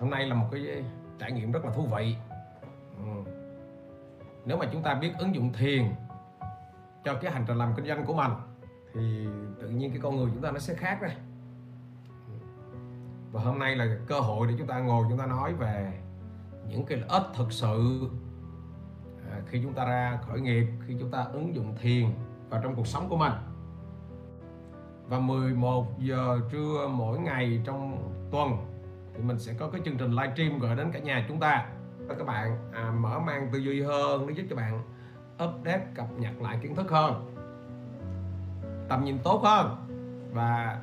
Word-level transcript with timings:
hôm 0.00 0.10
nay 0.10 0.26
là 0.26 0.34
một 0.34 0.46
cái 0.52 0.84
trải 1.18 1.32
nghiệm 1.32 1.52
rất 1.52 1.64
là 1.64 1.70
thú 1.70 1.86
vị. 1.96 2.16
Ừ. 2.98 3.30
nếu 4.44 4.56
mà 4.56 4.66
chúng 4.72 4.82
ta 4.82 4.94
biết 4.94 5.12
ứng 5.18 5.34
dụng 5.34 5.52
thiền 5.52 5.84
cho 7.04 7.14
cái 7.14 7.32
hành 7.32 7.44
trình 7.48 7.56
làm 7.56 7.72
kinh 7.76 7.86
doanh 7.86 8.06
của 8.06 8.14
mình 8.14 8.30
thì 8.94 9.26
tự 9.60 9.68
nhiên 9.68 9.90
cái 9.90 10.00
con 10.02 10.16
người 10.16 10.30
chúng 10.34 10.42
ta 10.42 10.50
nó 10.50 10.58
sẽ 10.58 10.74
khác 10.74 11.02
đấy 11.02 11.12
và 13.32 13.42
hôm 13.42 13.58
nay 13.58 13.76
là 13.76 13.96
cơ 14.06 14.20
hội 14.20 14.46
để 14.46 14.54
chúng 14.58 14.66
ta 14.66 14.78
ngồi 14.78 15.06
chúng 15.08 15.18
ta 15.18 15.26
nói 15.26 15.54
về 15.54 15.92
những 16.68 16.84
cái 16.86 16.98
lợi 16.98 17.08
ích 17.08 17.22
thực 17.34 17.52
sự 17.52 18.08
à, 19.30 19.40
khi 19.46 19.60
chúng 19.62 19.72
ta 19.72 19.84
ra 19.84 20.18
khởi 20.28 20.40
nghiệp 20.40 20.66
khi 20.86 20.96
chúng 21.00 21.10
ta 21.10 21.26
ứng 21.32 21.54
dụng 21.54 21.76
thiền 21.80 22.06
vào 22.50 22.60
trong 22.62 22.74
cuộc 22.74 22.86
sống 22.86 23.08
của 23.08 23.16
mình. 23.16 23.32
Và 25.08 25.18
11 25.18 25.98
giờ 25.98 26.40
trưa 26.50 26.88
mỗi 26.92 27.18
ngày 27.18 27.60
trong 27.64 28.12
tuần 28.30 28.50
thì 29.16 29.22
mình 29.22 29.38
sẽ 29.38 29.52
có 29.58 29.68
cái 29.68 29.80
chương 29.84 29.96
trình 29.96 30.10
live 30.10 30.32
stream 30.34 30.58
gửi 30.58 30.76
đến 30.76 30.90
cả 30.92 30.98
nhà 30.98 31.24
chúng 31.28 31.40
ta. 31.40 31.66
Các 32.08 32.26
bạn 32.26 32.70
à, 32.72 32.90
mở 32.90 33.18
mang 33.18 33.48
tư 33.52 33.58
duy 33.58 33.82
hơn 33.82 34.26
nó 34.26 34.32
giúp 34.32 34.44
cho 34.50 34.56
bạn 34.56 34.82
update 35.44 35.86
cập 35.94 36.06
nhật 36.18 36.42
lại 36.42 36.58
kiến 36.62 36.74
thức 36.74 36.90
hơn. 36.90 37.34
Tầm 38.88 39.04
nhìn 39.04 39.18
tốt 39.18 39.40
hơn. 39.44 39.76
Và 40.32 40.80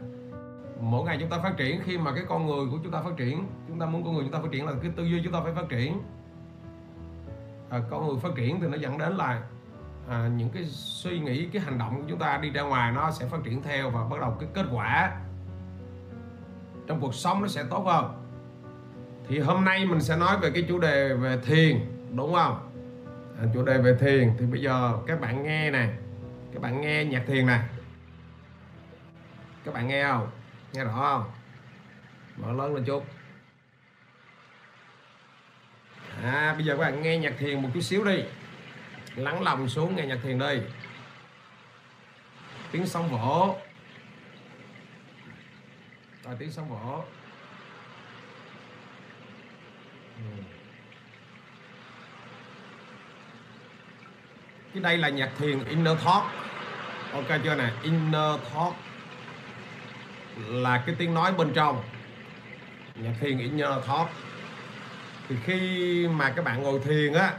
mỗi 0.82 1.04
ngày 1.06 1.18
chúng 1.20 1.30
ta 1.30 1.40
phát 1.44 1.54
triển 1.58 1.82
khi 1.84 1.98
mà 1.98 2.16
cái 2.16 2.23
con 2.28 2.46
người 2.46 2.66
của 2.72 2.78
chúng 2.84 2.92
ta 2.92 3.02
phát 3.02 3.18
triển 3.18 3.48
chúng 3.68 3.80
ta 3.80 3.86
muốn 3.86 4.04
con 4.04 4.14
người 4.14 4.23
chúng 4.23 4.34
ta 4.34 4.40
phát 4.40 4.52
triển 4.52 4.66
là 4.66 4.73
cái 4.81 4.92
tư 4.95 5.04
duy 5.04 5.22
chúng 5.23 5.34
ta 5.34 5.40
phải 5.44 5.54
phát 5.54 5.70
triển. 5.70 6.02
À, 7.70 7.81
con 7.90 8.08
người 8.08 8.20
phát 8.20 8.31
triển 8.36 8.62
thì 8.62 8.68
nó 8.68 8.78
dẫn 8.78 8.98
đến 8.98 9.14
là 9.14 9.42
à, 10.09 10.30
những 10.38 10.50
cái 10.50 10.64
suy 10.66 11.20
nghĩ 11.20 11.45
cái 11.45 11.62
hành 11.62 11.78
động 11.78 12.02
của 12.02 12.08
chúng 12.09 12.20
ta 12.20 12.38
đi 12.38 12.50
ra 12.50 12.62
ngoài 12.62 12.92
nó 12.92 13.12
sẽ 13.12 13.26
phát 13.26 13.40
triển 13.44 13.62
theo 13.62 13.90
và 13.90 14.04
bắt 14.04 14.22
đầu 14.22 14.38
cái 14.40 14.50
kết 14.54 14.66
quả 14.73 15.20
trong 16.88 17.02
cuộc 17.02 17.16
sống 17.16 17.42
nó 17.42 17.48
sẽ 17.48 17.64
tốt 17.70 17.84
hơn 17.86 18.23
thì 19.34 19.40
hôm 19.40 19.66
nay 19.66 19.86
mình 19.86 20.02
sẽ 20.02 20.16
nói 20.16 20.38
về 20.42 20.52
cái 20.54 20.66
chủ 20.70 20.80
đề 20.80 21.14
về 21.14 21.38
thiền 21.46 21.80
đúng 22.16 22.34
không? 22.34 22.72
À, 23.39 23.45
chủ 23.53 23.66
đề 23.66 23.78
về 23.78 23.95
thiền. 24.00 24.31
Thì 24.39 24.45
bây 24.45 24.62
giờ 24.62 24.94
các 25.08 25.22
bạn 25.22 25.44
nghe 25.44 25.72
nè. 25.72 25.88
Các 26.53 26.62
bạn 26.62 26.81
nghe 26.81 27.06
nhạc 27.06 27.23
thiền 27.28 27.45
nè. 27.45 27.59
Các 29.66 29.73
bạn 29.73 29.88
nghe 29.88 30.04
không? 30.04 30.31
Nghe 30.73 30.84
rõ 30.84 30.92
không? 30.94 31.31
Mở 32.38 32.54
lớn 32.54 32.76
lên 32.76 32.86
chút. 32.86 33.06
À 36.23 36.54
bây 36.54 36.66
giờ 36.66 36.73
các 36.78 36.81
bạn 36.81 37.02
nghe 37.02 37.17
nhạc 37.17 37.34
thiền 37.38 37.61
một 37.61 37.70
chút 37.73 37.81
xíu 37.81 38.04
đi. 38.04 38.23
Lắng 39.16 39.44
lòng 39.44 39.70
xuống 39.70 39.95
nghe 39.95 40.06
nhạc 40.06 40.20
thiền 40.23 40.39
đi. 40.39 40.61
Tiếng 42.72 42.88
sóng 42.88 43.09
vỗ. 43.09 43.56
Rồi 46.23 46.36
tiếng 46.39 46.52
sóng 46.52 46.70
vỗ. 46.70 47.04
Cái 54.74 54.84
đây 54.84 54.98
là 54.98 55.10
nhạc 55.10 55.30
thiền 55.40 55.66
inner 55.66 55.98
talk. 56.06 56.24
Ok 57.14 57.40
chưa 57.44 57.56
nè? 57.56 57.70
Inner 57.84 58.40
talk 58.54 58.74
là 60.48 60.84
cái 60.86 60.96
tiếng 60.98 61.14
nói 61.14 61.34
bên 61.34 61.54
trong. 61.54 61.84
Nhạc 62.96 63.14
thiền 63.22 63.38
inner 63.38 63.70
talk. 63.88 64.10
Thì 65.30 65.36
khi 65.46 66.08
mà 66.08 66.30
các 66.30 66.46
bạn 66.46 66.64
ngồi 66.64 66.80
thiền 66.80 67.14
á 67.14 67.34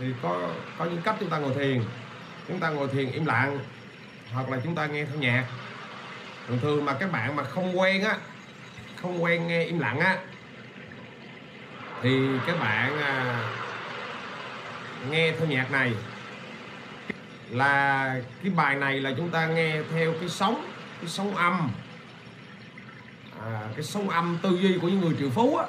thì 0.00 0.06
có 0.22 0.50
có 0.78 0.84
những 0.84 1.02
cách 1.02 1.16
chúng 1.20 1.30
ta 1.30 1.38
ngồi 1.38 1.54
thiền. 1.54 1.82
Chúng 2.48 2.60
ta 2.60 2.70
ngồi 2.70 2.88
thiền 2.88 3.10
im 3.10 3.24
lặng 3.24 3.58
hoặc 4.32 4.50
là 4.50 4.58
chúng 4.64 4.74
ta 4.74 4.86
nghe 4.86 5.04
theo 5.04 5.16
nhạc. 5.16 5.44
Thường 6.48 6.58
thường 6.62 6.84
mà 6.84 6.92
các 6.92 7.12
bạn 7.12 7.36
mà 7.36 7.44
không 7.44 7.78
quen 7.78 8.04
á 8.04 8.16
không 9.02 9.22
quen 9.22 9.46
nghe 9.46 9.64
im 9.64 9.78
lặng 9.78 10.00
á 10.00 10.18
thì 12.02 12.28
các 12.46 12.60
bạn 12.60 12.98
à, 12.98 13.38
nghe 15.10 15.32
theo 15.32 15.48
nhạc 15.48 15.70
này 15.70 15.92
là 17.52 18.16
cái 18.42 18.52
bài 18.56 18.76
này 18.76 19.00
là 19.00 19.12
chúng 19.16 19.30
ta 19.30 19.46
nghe 19.46 19.82
theo 19.92 20.12
cái 20.20 20.28
sóng 20.28 20.66
cái 21.00 21.08
sóng 21.08 21.36
âm. 21.36 21.70
À, 23.40 23.68
cái 23.74 23.82
sóng 23.82 24.10
âm 24.10 24.38
tư 24.42 24.58
duy 24.62 24.78
của 24.78 24.88
những 24.88 25.00
người 25.00 25.14
triệu 25.18 25.30
phú 25.30 25.56
á. 25.56 25.66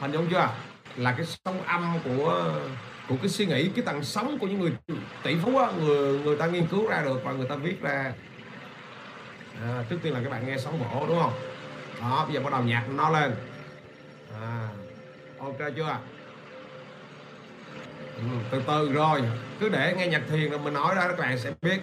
Hình 0.00 0.12
dung 0.12 0.28
chưa? 0.30 0.48
Là 0.96 1.12
cái 1.12 1.26
sóng 1.26 1.62
âm 1.62 1.98
của 2.04 2.54
của 3.08 3.16
cái 3.16 3.28
suy 3.28 3.46
nghĩ 3.46 3.68
cái 3.68 3.84
tầng 3.84 4.04
sống 4.04 4.38
của 4.38 4.46
những 4.46 4.60
người 4.60 4.72
tỷ 5.22 5.36
phú 5.42 5.58
á 5.58 5.66
người 5.80 6.18
người 6.18 6.36
ta 6.36 6.46
nghiên 6.46 6.66
cứu 6.66 6.88
ra 6.88 7.02
được 7.02 7.24
và 7.24 7.32
người 7.32 7.48
ta 7.48 7.54
viết 7.54 7.82
ra. 7.82 8.12
À, 9.62 9.84
trước 9.90 9.98
tiên 10.02 10.14
là 10.14 10.20
các 10.24 10.30
bạn 10.30 10.46
nghe 10.46 10.58
sóng 10.58 10.78
vỗ 10.78 11.06
đúng 11.08 11.20
không? 11.20 11.32
Đó 12.00 12.24
bây 12.24 12.34
giờ 12.34 12.40
bắt 12.40 12.52
đầu 12.52 12.62
nhạc 12.62 12.84
nó 12.88 13.10
lên. 13.10 13.34
À, 14.40 14.68
ok 15.38 15.58
chưa? 15.76 15.96
Ừ, 18.20 18.36
từ 18.50 18.62
từ 18.66 18.92
rồi. 18.92 19.22
Cứ 19.60 19.68
để 19.68 19.94
nghe 19.96 20.06
nhạc 20.06 20.22
thiền 20.30 20.50
rồi 20.50 20.58
mình 20.58 20.74
nói 20.74 20.94
ra 20.94 21.08
các 21.08 21.18
bạn 21.18 21.38
sẽ 21.38 21.50
biết. 21.62 21.80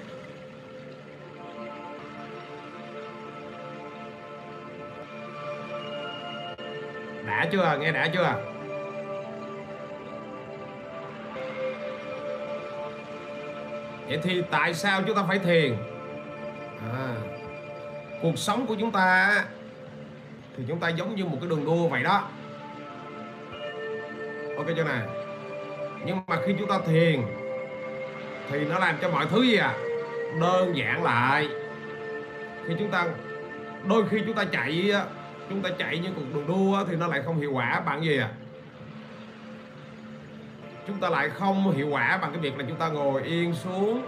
Đã 7.25 7.47
chưa? 7.51 7.77
Nghe 7.81 7.91
đã 7.91 8.07
chưa? 8.13 8.35
Vậy 14.07 14.19
thì 14.23 14.43
tại 14.51 14.73
sao 14.73 15.01
chúng 15.07 15.15
ta 15.15 15.23
phải 15.27 15.39
thiền? 15.39 15.75
À, 16.93 17.15
cuộc 18.21 18.37
sống 18.37 18.65
của 18.67 18.75
chúng 18.79 18.91
ta 18.91 19.43
thì 20.57 20.63
chúng 20.67 20.79
ta 20.79 20.89
giống 20.89 21.15
như 21.15 21.25
một 21.25 21.37
cái 21.41 21.49
đường 21.49 21.65
đua 21.65 21.87
vậy 21.87 22.03
đó. 22.03 22.29
Ok 24.57 24.67
chưa 24.75 24.83
này 24.83 25.16
nhưng 26.05 26.17
mà 26.27 26.37
khi 26.45 26.55
chúng 26.59 26.67
ta 26.67 26.79
thiền, 26.87 27.21
thì 28.49 28.65
nó 28.65 28.79
làm 28.79 28.95
cho 29.01 29.09
mọi 29.09 29.25
thứ 29.25 29.41
gì 29.41 29.57
à? 29.57 29.73
Đơn 30.41 30.77
giản 30.77 31.03
lại. 31.03 31.49
Khi 32.67 32.73
chúng 32.79 32.91
ta, 32.91 33.07
đôi 33.87 34.07
khi 34.09 34.21
chúng 34.25 34.35
ta 34.35 34.45
chạy 34.45 34.93
chúng 35.49 35.61
ta 35.61 35.69
chạy 35.77 35.99
những 35.99 36.13
cuộc 36.15 36.21
đường 36.33 36.47
đua 36.47 36.85
thì 36.85 36.95
nó 36.95 37.07
lại 37.07 37.21
không 37.25 37.39
hiệu 37.39 37.51
quả 37.51 37.81
bằng 37.85 38.03
gì 38.03 38.17
à? 38.17 38.29
Chúng 40.87 40.97
ta 40.97 41.09
lại 41.09 41.29
không 41.29 41.71
hiệu 41.71 41.87
quả 41.89 42.19
bằng 42.21 42.31
cái 42.31 42.41
việc 42.41 42.57
là 42.57 42.65
chúng 42.67 42.77
ta 42.77 42.87
ngồi 42.87 43.23
yên 43.23 43.53
xuống. 43.53 44.03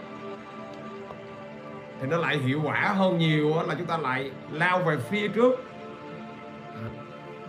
Thì 2.02 2.08
nó 2.08 2.18
lại 2.18 2.38
hiệu 2.38 2.62
quả 2.64 2.80
hơn 2.80 3.18
nhiều 3.18 3.54
là 3.68 3.76
chúng 3.76 3.88
ta 3.88 3.98
lại 3.98 4.32
lao 4.52 4.80
về 4.80 4.98
phía 5.10 5.28
trước. 5.28 5.64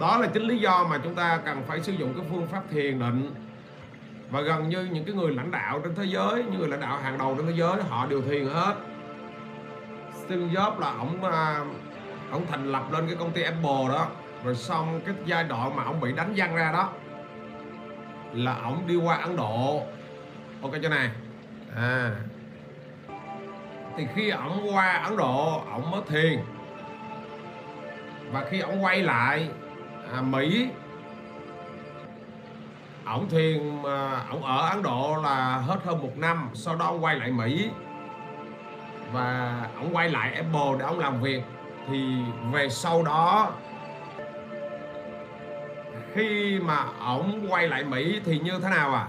Đó 0.00 0.18
là 0.18 0.26
chính 0.26 0.42
lý 0.42 0.58
do 0.58 0.86
mà 0.90 0.98
chúng 1.04 1.14
ta 1.14 1.40
cần 1.44 1.62
phải 1.66 1.80
sử 1.80 1.92
dụng 1.92 2.14
cái 2.16 2.26
phương 2.30 2.46
pháp 2.46 2.62
thiền 2.70 2.98
định 2.98 3.30
và 4.30 4.41
gần 4.41 4.68
như 4.68 4.84
những 4.84 5.04
cái 5.04 5.14
người 5.14 5.34
lãnh 5.34 5.50
đạo 5.50 5.80
trên 5.84 5.94
thế 5.94 6.04
giới 6.04 6.44
những 6.44 6.58
người 6.58 6.68
lãnh 6.68 6.80
đạo 6.80 6.98
hàng 6.98 7.18
đầu 7.18 7.34
trên 7.36 7.46
thế 7.46 7.52
giới 7.56 7.82
họ 7.88 8.06
đều 8.06 8.22
thiền 8.22 8.46
hết. 8.46 8.74
Steve 10.12 10.42
Jobs 10.42 10.78
là 10.78 10.91
ổng 10.91 11.22
ông 11.22 11.74
ổng 12.30 12.46
thành 12.50 12.72
lập 12.72 12.92
lên 12.92 13.06
cái 13.06 13.16
công 13.16 13.32
ty 13.32 13.42
Apple 13.42 13.88
đó. 13.88 14.08
Rồi 14.44 14.54
xong 14.54 15.00
cái 15.06 15.14
giai 15.26 15.44
đoạn 15.44 15.76
mà 15.76 15.84
ổng 15.84 16.00
bị 16.00 16.12
đánh 16.12 16.32
văng 16.36 16.56
ra 16.56 16.72
đó 16.72 16.92
là 18.32 18.54
ổng 18.54 18.86
đi 18.86 18.96
qua 18.96 19.16
Ấn 19.16 19.36
Độ. 19.36 19.82
Ok 20.62 20.72
cho 20.82 20.88
này. 20.88 21.10
À. 21.76 22.10
Thì 23.96 24.06
khi 24.14 24.30
ổng 24.30 24.74
qua 24.74 24.92
Ấn 24.92 25.16
Độ 25.16 25.62
ổng 25.72 25.90
mới 25.90 26.00
thiền 26.08 26.40
và 28.32 28.44
khi 28.50 28.60
ổng 28.60 28.84
quay 28.84 29.02
lại 29.02 29.48
à, 30.14 30.20
Mỹ 30.20 30.69
ổng 33.10 33.28
thuyền 33.28 33.82
ổng 34.31 34.44
ở 34.44 34.69
Ấn 34.69 34.82
Độ 34.82 35.16
là 35.22 35.62
hết 35.66 35.78
hơn 35.84 36.03
một 36.03 36.12
năm, 36.16 36.50
sau 36.54 36.76
đó 36.76 36.87
ông 36.87 37.04
quay 37.04 37.16
lại 37.16 37.31
Mỹ. 37.31 37.71
Và 39.12 39.56
ổng 39.76 39.97
quay 39.97 40.09
lại 40.09 40.34
Apple 40.34 40.78
để 40.78 40.84
ông 40.84 40.98
làm 40.98 41.20
việc. 41.20 41.43
Thì 41.88 42.22
về 42.53 42.69
sau 42.69 43.03
đó, 43.03 43.53
khi 46.15 46.60
mà 46.60 46.84
ổng 47.06 47.46
quay 47.49 47.69
lại 47.69 47.84
Mỹ 47.84 48.20
thì 48.25 48.38
như 48.38 48.58
thế 48.62 48.69
nào 48.69 48.94
à? 48.94 49.06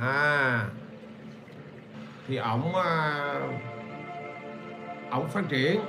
À 0.00 0.64
thì 2.28 2.36
ổng 2.36 2.74
à, 2.74 3.34
ổng 5.10 5.28
phát 5.28 5.44
triển. 5.48 5.80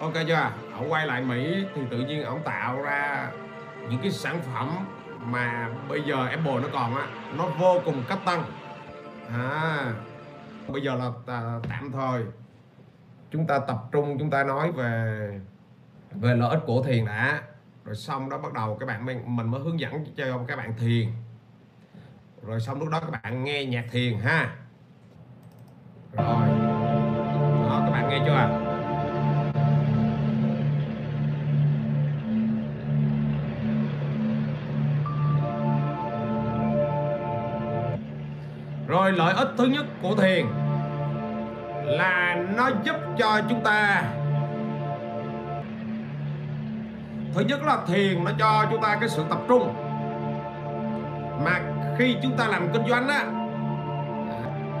Ok 0.00 0.12
chưa? 0.28 0.50
Ổng 0.78 0.92
quay 0.92 1.06
lại 1.06 1.22
Mỹ 1.22 1.64
thì 1.74 1.82
tự 1.90 1.98
nhiên 1.98 2.24
ổng 2.24 2.42
tạo 2.44 2.82
ra 2.82 3.30
những 3.88 3.98
cái 4.02 4.10
sản 4.10 4.40
phẩm 4.54 4.68
mà 5.24 5.70
bây 5.88 6.02
giờ 6.02 6.26
Apple 6.26 6.60
nó 6.60 6.68
còn 6.72 6.96
á 6.96 7.06
nó 7.36 7.46
vô 7.46 7.80
cùng 7.84 8.02
cấp 8.08 8.18
tăng. 8.24 8.44
À 9.28 9.94
bây 10.68 10.82
giờ 10.82 10.94
là 10.94 11.10
tạm 11.68 11.92
thời 11.92 12.24
chúng 13.30 13.46
ta 13.46 13.58
tập 13.58 13.78
trung 13.92 14.16
chúng 14.18 14.30
ta 14.30 14.44
nói 14.44 14.72
về 14.72 15.40
về 16.12 16.34
lợi 16.34 16.50
ích 16.50 16.60
của 16.66 16.82
thiền 16.82 17.06
đã. 17.06 17.42
Rồi 17.84 17.96
xong 17.96 18.30
đó 18.30 18.38
bắt 18.38 18.52
đầu 18.52 18.76
các 18.80 18.86
bạn 18.86 19.04
mình, 19.04 19.36
mình 19.36 19.50
mới 19.50 19.60
hướng 19.60 19.80
dẫn 19.80 20.04
cho 20.16 20.40
các 20.48 20.56
bạn 20.56 20.74
thiền. 20.78 21.08
Rồi 22.42 22.60
xong 22.60 22.80
lúc 22.80 22.88
đó 22.88 23.00
các 23.00 23.22
bạn 23.22 23.44
nghe 23.44 23.64
nhạc 23.64 23.84
thiền 23.90 24.18
ha. 24.18 24.56
Rồi. 26.12 26.48
Đó 27.68 27.82
các 27.84 27.90
bạn 27.90 28.08
nghe 28.08 28.22
chưa 28.26 28.69
rồi 38.90 39.12
lợi 39.12 39.34
ích 39.34 39.48
thứ 39.58 39.64
nhất 39.64 39.86
của 40.02 40.14
thiền 40.14 40.46
là 41.84 42.36
nó 42.56 42.70
giúp 42.84 42.96
cho 43.18 43.40
chúng 43.48 43.60
ta. 43.64 44.02
Thứ 47.34 47.40
nhất 47.40 47.62
là 47.62 47.78
thiền 47.86 48.24
nó 48.24 48.30
cho 48.38 48.66
chúng 48.70 48.82
ta 48.82 48.96
cái 49.00 49.08
sự 49.08 49.24
tập 49.30 49.38
trung. 49.48 49.74
Mà 51.44 51.60
khi 51.98 52.16
chúng 52.22 52.36
ta 52.36 52.46
làm 52.46 52.72
kinh 52.72 52.88
doanh 52.88 53.08
á 53.08 53.24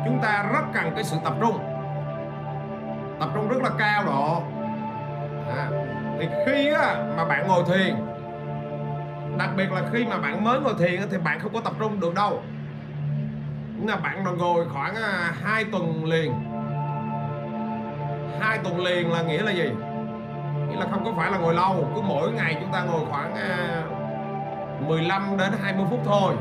chúng 0.04 0.18
ta 0.22 0.46
rất 0.52 0.62
cần 0.74 0.92
cái 0.94 1.04
sự 1.04 1.16
tập 1.24 1.34
trung. 1.40 1.58
Tập 3.20 3.28
trung 3.34 3.48
rất 3.48 3.62
là 3.62 3.70
cao 3.78 4.04
độ. 4.04 4.42
À, 5.56 5.68
thì 6.18 6.28
khi 6.46 6.72
á, 6.72 6.94
mà 7.16 7.24
bạn 7.24 7.48
ngồi 7.48 7.64
thiền 7.66 7.94
đặc 9.38 9.50
biệt 9.56 9.72
là 9.72 9.82
khi 9.92 10.06
mà 10.06 10.18
bạn 10.18 10.44
mới 10.44 10.60
ngồi 10.60 10.74
thiền 10.78 11.00
thì 11.10 11.18
bạn 11.18 11.40
không 11.40 11.52
có 11.52 11.60
tập 11.60 11.72
trung 11.78 12.00
được 12.00 12.14
đâu 12.14 12.42
là 13.86 13.96
bạn 13.96 14.24
bạn 14.24 14.38
ngồi 14.38 14.68
khoảng 14.68 14.94
à, 14.94 15.32
2 15.42 15.64
tuần 15.64 16.04
liền. 16.04 16.32
Hai 18.40 18.58
tuần 18.58 18.80
liền 18.80 19.12
là 19.12 19.22
nghĩa 19.22 19.42
là 19.42 19.52
gì? 19.52 19.70
Nghĩa 20.68 20.76
là 20.76 20.86
không 20.90 21.04
có 21.04 21.12
phải 21.16 21.30
là 21.30 21.38
ngồi 21.38 21.54
lâu 21.54 21.90
cứ 21.94 22.00
mỗi 22.00 22.32
ngày 22.32 22.56
chúng 22.60 22.72
ta 22.72 22.82
ngồi 22.82 23.00
khoảng 23.10 23.34
à, 23.34 23.82
15 24.86 25.36
đến 25.38 25.52
20 25.62 25.86
phút 25.90 26.00
thôi. 26.04 26.34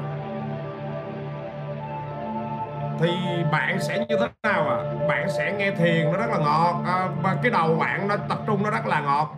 Thì 3.00 3.10
bạn 3.52 3.82
sẽ 3.82 4.06
như 4.10 4.18
thế 4.20 4.28
nào 4.44 4.70
à 4.70 4.78
bạn 5.08 5.30
sẽ 5.38 5.54
nghe 5.58 5.72
thiền 5.72 6.12
nó 6.12 6.18
rất 6.18 6.30
là 6.30 6.38
ngọt 6.38 6.84
à, 6.86 7.10
và 7.22 7.38
cái 7.44 7.52
đầu 7.52 7.76
bạn 7.76 8.08
nó 8.08 8.16
tập 8.30 8.40
trung 8.48 8.64
nó 8.64 8.70
rất 8.70 8.86
là 8.86 9.00
ngọt. 9.02 9.36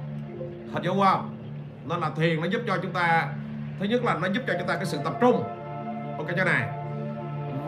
Hình 0.74 0.84
dung 0.84 1.00
không? 1.00 1.38
Nên 1.86 2.00
là 2.00 2.10
thiền 2.16 2.42
nó 2.42 2.48
giúp 2.48 2.62
cho 2.68 2.78
chúng 2.82 2.94
ta 2.94 3.28
thứ 3.80 3.86
nhất 3.86 4.04
là 4.04 4.14
nó 4.14 4.28
giúp 4.28 4.42
cho 4.48 4.54
chúng 4.60 4.68
ta 4.68 4.76
cái 4.76 4.86
sự 4.86 5.00
tập 5.04 5.14
trung. 5.22 5.44
Ok 6.18 6.28
cho 6.38 6.44
này 6.44 6.81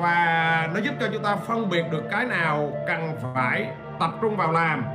và 0.04 0.70
nó 0.74 0.80
giúp 0.80 0.94
cho 1.00 1.08
chúng 1.14 1.24
ta 1.24 1.36
phân 1.36 1.70
biệt 1.70 1.84
được 1.92 2.04
cái 2.12 2.26
nào 2.26 2.72
cần 2.88 3.16
phải 3.22 3.68
tập 4.00 4.12
trung 4.22 4.36
vào 4.36 4.52
làm 4.52 4.86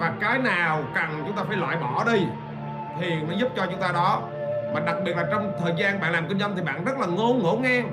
và 0.00 0.12
cái 0.20 0.38
nào 0.38 0.82
cần 0.94 1.22
chúng 1.26 1.36
ta 1.36 1.42
phải 1.48 1.56
loại 1.56 1.76
bỏ 1.76 2.04
đi 2.12 2.26
thì 3.00 3.14
nó 3.28 3.34
giúp 3.34 3.48
cho 3.56 3.66
chúng 3.66 3.80
ta 3.80 3.92
đó. 3.92 4.22
Mà 4.74 4.80
đặc 4.80 4.96
biệt 5.04 5.16
là 5.16 5.26
trong 5.30 5.52
thời 5.60 5.74
gian 5.76 6.00
bạn 6.00 6.12
làm 6.12 6.28
kinh 6.28 6.38
doanh 6.38 6.56
thì 6.56 6.62
bạn 6.62 6.84
rất 6.84 6.98
là 6.98 7.06
ngôn 7.06 7.42
ngổ 7.42 7.56
ngang. 7.56 7.90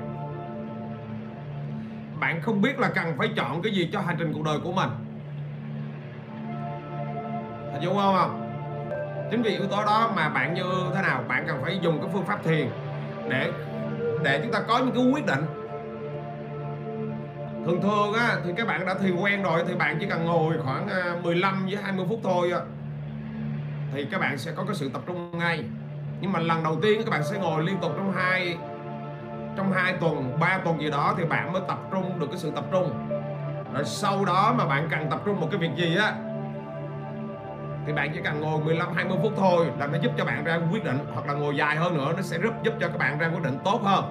Bạn 2.19 2.41
không 2.41 2.61
biết 2.61 2.79
là 2.79 2.89
cần 2.95 3.17
phải 3.17 3.29
chọn 3.35 3.61
cái 3.61 3.73
gì 3.73 3.89
cho 3.93 4.01
hành 4.01 4.15
trình 4.19 4.33
cuộc 4.33 4.43
đời 4.43 4.59
của 4.63 4.71
mình. 4.71 4.89
Hình 7.73 7.81
dung 7.81 7.95
không 7.95 8.15
không 8.15 8.45
chính 9.31 9.41
vì 9.41 9.49
yếu 9.49 9.67
tố 9.67 9.85
đó 9.85 10.11
mà 10.15 10.29
bạn 10.29 10.53
như 10.53 10.63
thế 10.95 11.01
nào, 11.01 11.23
bạn 11.27 11.43
cần 11.47 11.57
phải 11.61 11.79
dùng 11.81 12.01
cái 12.01 12.09
phương 12.13 12.25
pháp 12.25 12.43
thiền 12.43 12.69
để 13.29 13.51
để 14.23 14.39
chúng 14.43 14.51
ta 14.51 14.61
có 14.67 14.77
những 14.77 14.95
cái 14.95 15.03
quyết 15.11 15.25
định. 15.25 15.45
Thường 17.65 17.81
thường 17.81 18.13
á, 18.13 18.37
thì 18.45 18.51
các 18.57 18.67
bạn 18.67 18.85
đã 18.85 18.93
thiền 18.93 19.15
quen 19.15 19.43
rồi 19.43 19.63
thì 19.67 19.75
bạn 19.75 19.97
chỉ 19.99 20.05
cần 20.09 20.25
ngồi 20.25 20.57
khoảng 20.63 20.87
à, 20.87 21.15
15 21.23 21.65
với 21.65 21.75
20 21.83 22.05
phút 22.09 22.19
thôi 22.23 22.51
thì 23.93 24.05
các 24.11 24.21
bạn 24.21 24.37
sẽ 24.37 24.51
có 24.55 24.63
cái 24.63 24.75
sự 24.75 24.89
tập 24.89 25.01
trung 25.07 25.37
ngay. 25.39 25.63
Nhưng 26.21 26.31
mà 26.31 26.39
lần 26.39 26.63
đầu 26.63 26.77
tiên 26.81 27.01
các 27.05 27.11
bạn 27.11 27.23
sẽ 27.23 27.37
ngồi 27.39 27.63
liên 27.63 27.77
tục 27.81 27.91
trong 27.97 28.13
hai 28.13 28.57
trong 29.57 29.71
hai 29.71 29.93
tuần 29.93 30.39
3 30.39 30.59
tuần 30.65 30.81
gì 30.81 30.89
đó 30.89 31.13
thì 31.17 31.23
bạn 31.23 31.53
mới 31.53 31.61
tập 31.67 31.79
trung 31.91 32.19
được 32.19 32.27
cái 32.29 32.37
sự 32.37 32.51
tập 32.55 32.65
trung. 32.71 33.07
Rồi 33.73 33.83
sau 33.85 34.25
đó 34.25 34.53
mà 34.57 34.65
bạn 34.65 34.87
cần 34.91 35.09
tập 35.09 35.21
trung 35.25 35.39
một 35.39 35.47
cái 35.51 35.59
việc 35.59 35.71
gì 35.77 35.95
á 35.95 36.13
thì 37.85 37.93
bạn 37.93 38.11
chỉ 38.13 38.21
cần 38.23 38.41
ngồi 38.41 38.59
15 38.59 38.93
20 38.95 39.17
phút 39.21 39.33
thôi 39.37 39.67
là 39.79 39.87
nó 39.87 39.97
giúp 40.01 40.11
cho 40.17 40.25
bạn 40.25 40.43
ra 40.43 40.59
quyết 40.71 40.83
định, 40.83 40.99
hoặc 41.13 41.27
là 41.27 41.33
ngồi 41.33 41.55
dài 41.55 41.75
hơn 41.75 41.97
nữa, 41.97 42.13
nó 42.15 42.21
sẽ 42.21 42.37
giúp 42.43 42.53
giúp 42.63 42.73
cho 42.79 42.87
các 42.87 42.97
bạn 42.97 43.19
ra 43.19 43.27
quyết 43.27 43.43
định 43.43 43.57
tốt 43.65 43.81
hơn. 43.83 44.03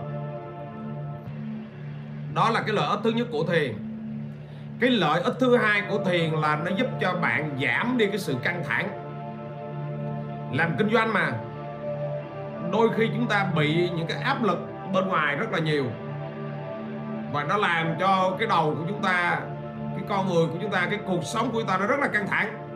Đó 2.34 2.50
là 2.50 2.60
cái 2.60 2.74
lợi 2.74 2.88
ích 2.88 3.00
thứ 3.04 3.10
nhất 3.10 3.26
của 3.32 3.44
thiền. 3.44 3.74
Cái 4.80 4.90
lợi 4.90 5.20
ích 5.20 5.34
thứ 5.40 5.56
hai 5.56 5.82
của 5.88 6.04
thiền 6.04 6.30
là 6.30 6.56
nó 6.56 6.70
giúp 6.76 6.86
cho 7.00 7.14
bạn 7.14 7.58
giảm 7.62 7.98
đi 7.98 8.06
cái 8.06 8.18
sự 8.18 8.36
căng 8.42 8.64
thẳng. 8.64 8.88
Làm 10.52 10.76
kinh 10.78 10.90
doanh 10.92 11.12
mà, 11.12 11.32
đôi 12.72 12.88
khi 12.96 13.10
chúng 13.14 13.26
ta 13.26 13.46
bị 13.56 13.90
những 13.90 14.06
cái 14.06 14.22
áp 14.22 14.42
lực 14.42 14.58
bên 14.94 15.08
ngoài 15.08 15.36
rất 15.36 15.52
là 15.52 15.58
nhiều. 15.58 15.84
Và 17.32 17.44
nó 17.44 17.56
làm 17.56 17.94
cho 18.00 18.36
cái 18.38 18.48
đầu 18.48 18.74
của 18.78 18.84
chúng 18.88 19.02
ta, 19.02 19.38
cái 19.96 20.04
con 20.08 20.28
người 20.28 20.46
của 20.46 20.56
chúng 20.62 20.70
ta, 20.70 20.86
cái 20.90 20.98
cuộc 21.06 21.24
sống 21.24 21.50
của 21.50 21.58
chúng 21.58 21.68
ta 21.68 21.78
nó 21.78 21.86
rất 21.86 22.00
là 22.00 22.08
căng 22.08 22.26
thẳng 22.26 22.67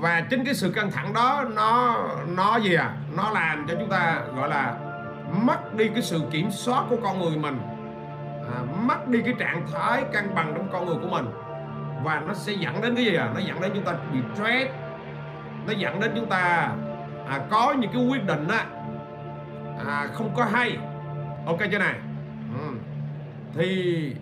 và 0.00 0.20
chính 0.30 0.44
cái 0.44 0.54
sự 0.54 0.70
căng 0.70 0.90
thẳng 0.90 1.12
đó 1.12 1.44
nó 1.54 1.96
nó 2.36 2.56
gì 2.56 2.74
à? 2.74 2.94
Nó 3.16 3.30
làm 3.30 3.66
cho 3.68 3.74
chúng 3.80 3.90
ta 3.90 4.20
gọi 4.36 4.48
là 4.48 4.74
mất 5.42 5.74
đi 5.74 5.88
cái 5.88 6.02
sự 6.02 6.22
kiểm 6.30 6.50
soát 6.50 6.84
của 6.90 6.96
con 7.02 7.20
người 7.20 7.36
mình. 7.38 7.58
À, 8.54 8.58
mất 8.82 9.08
đi 9.08 9.22
cái 9.22 9.34
trạng 9.38 9.66
thái 9.72 10.04
cân 10.12 10.34
bằng 10.34 10.52
trong 10.56 10.68
con 10.72 10.86
người 10.86 10.96
của 11.02 11.08
mình. 11.08 11.26
Và 12.04 12.22
nó 12.26 12.34
sẽ 12.34 12.52
dẫn 12.52 12.80
đến 12.80 12.94
cái 12.94 13.04
gì 13.04 13.14
à? 13.14 13.30
Nó 13.34 13.40
dẫn 13.40 13.60
đến 13.60 13.70
chúng 13.74 13.84
ta 13.84 13.92
bị 14.12 14.18
stress. 14.34 14.70
Nó 15.66 15.72
dẫn 15.72 16.00
đến 16.00 16.12
chúng 16.16 16.26
ta 16.26 16.70
à, 17.28 17.40
có 17.50 17.74
những 17.78 17.90
cái 17.92 18.06
quyết 18.06 18.24
định 18.26 18.48
á 18.48 18.64
à, 19.86 20.08
không 20.12 20.34
có 20.36 20.44
hay. 20.44 20.78
Ok 21.46 21.58
chưa 21.72 21.78
này? 21.78 21.94
Ừ. 22.60 22.76
thì 23.54 24.12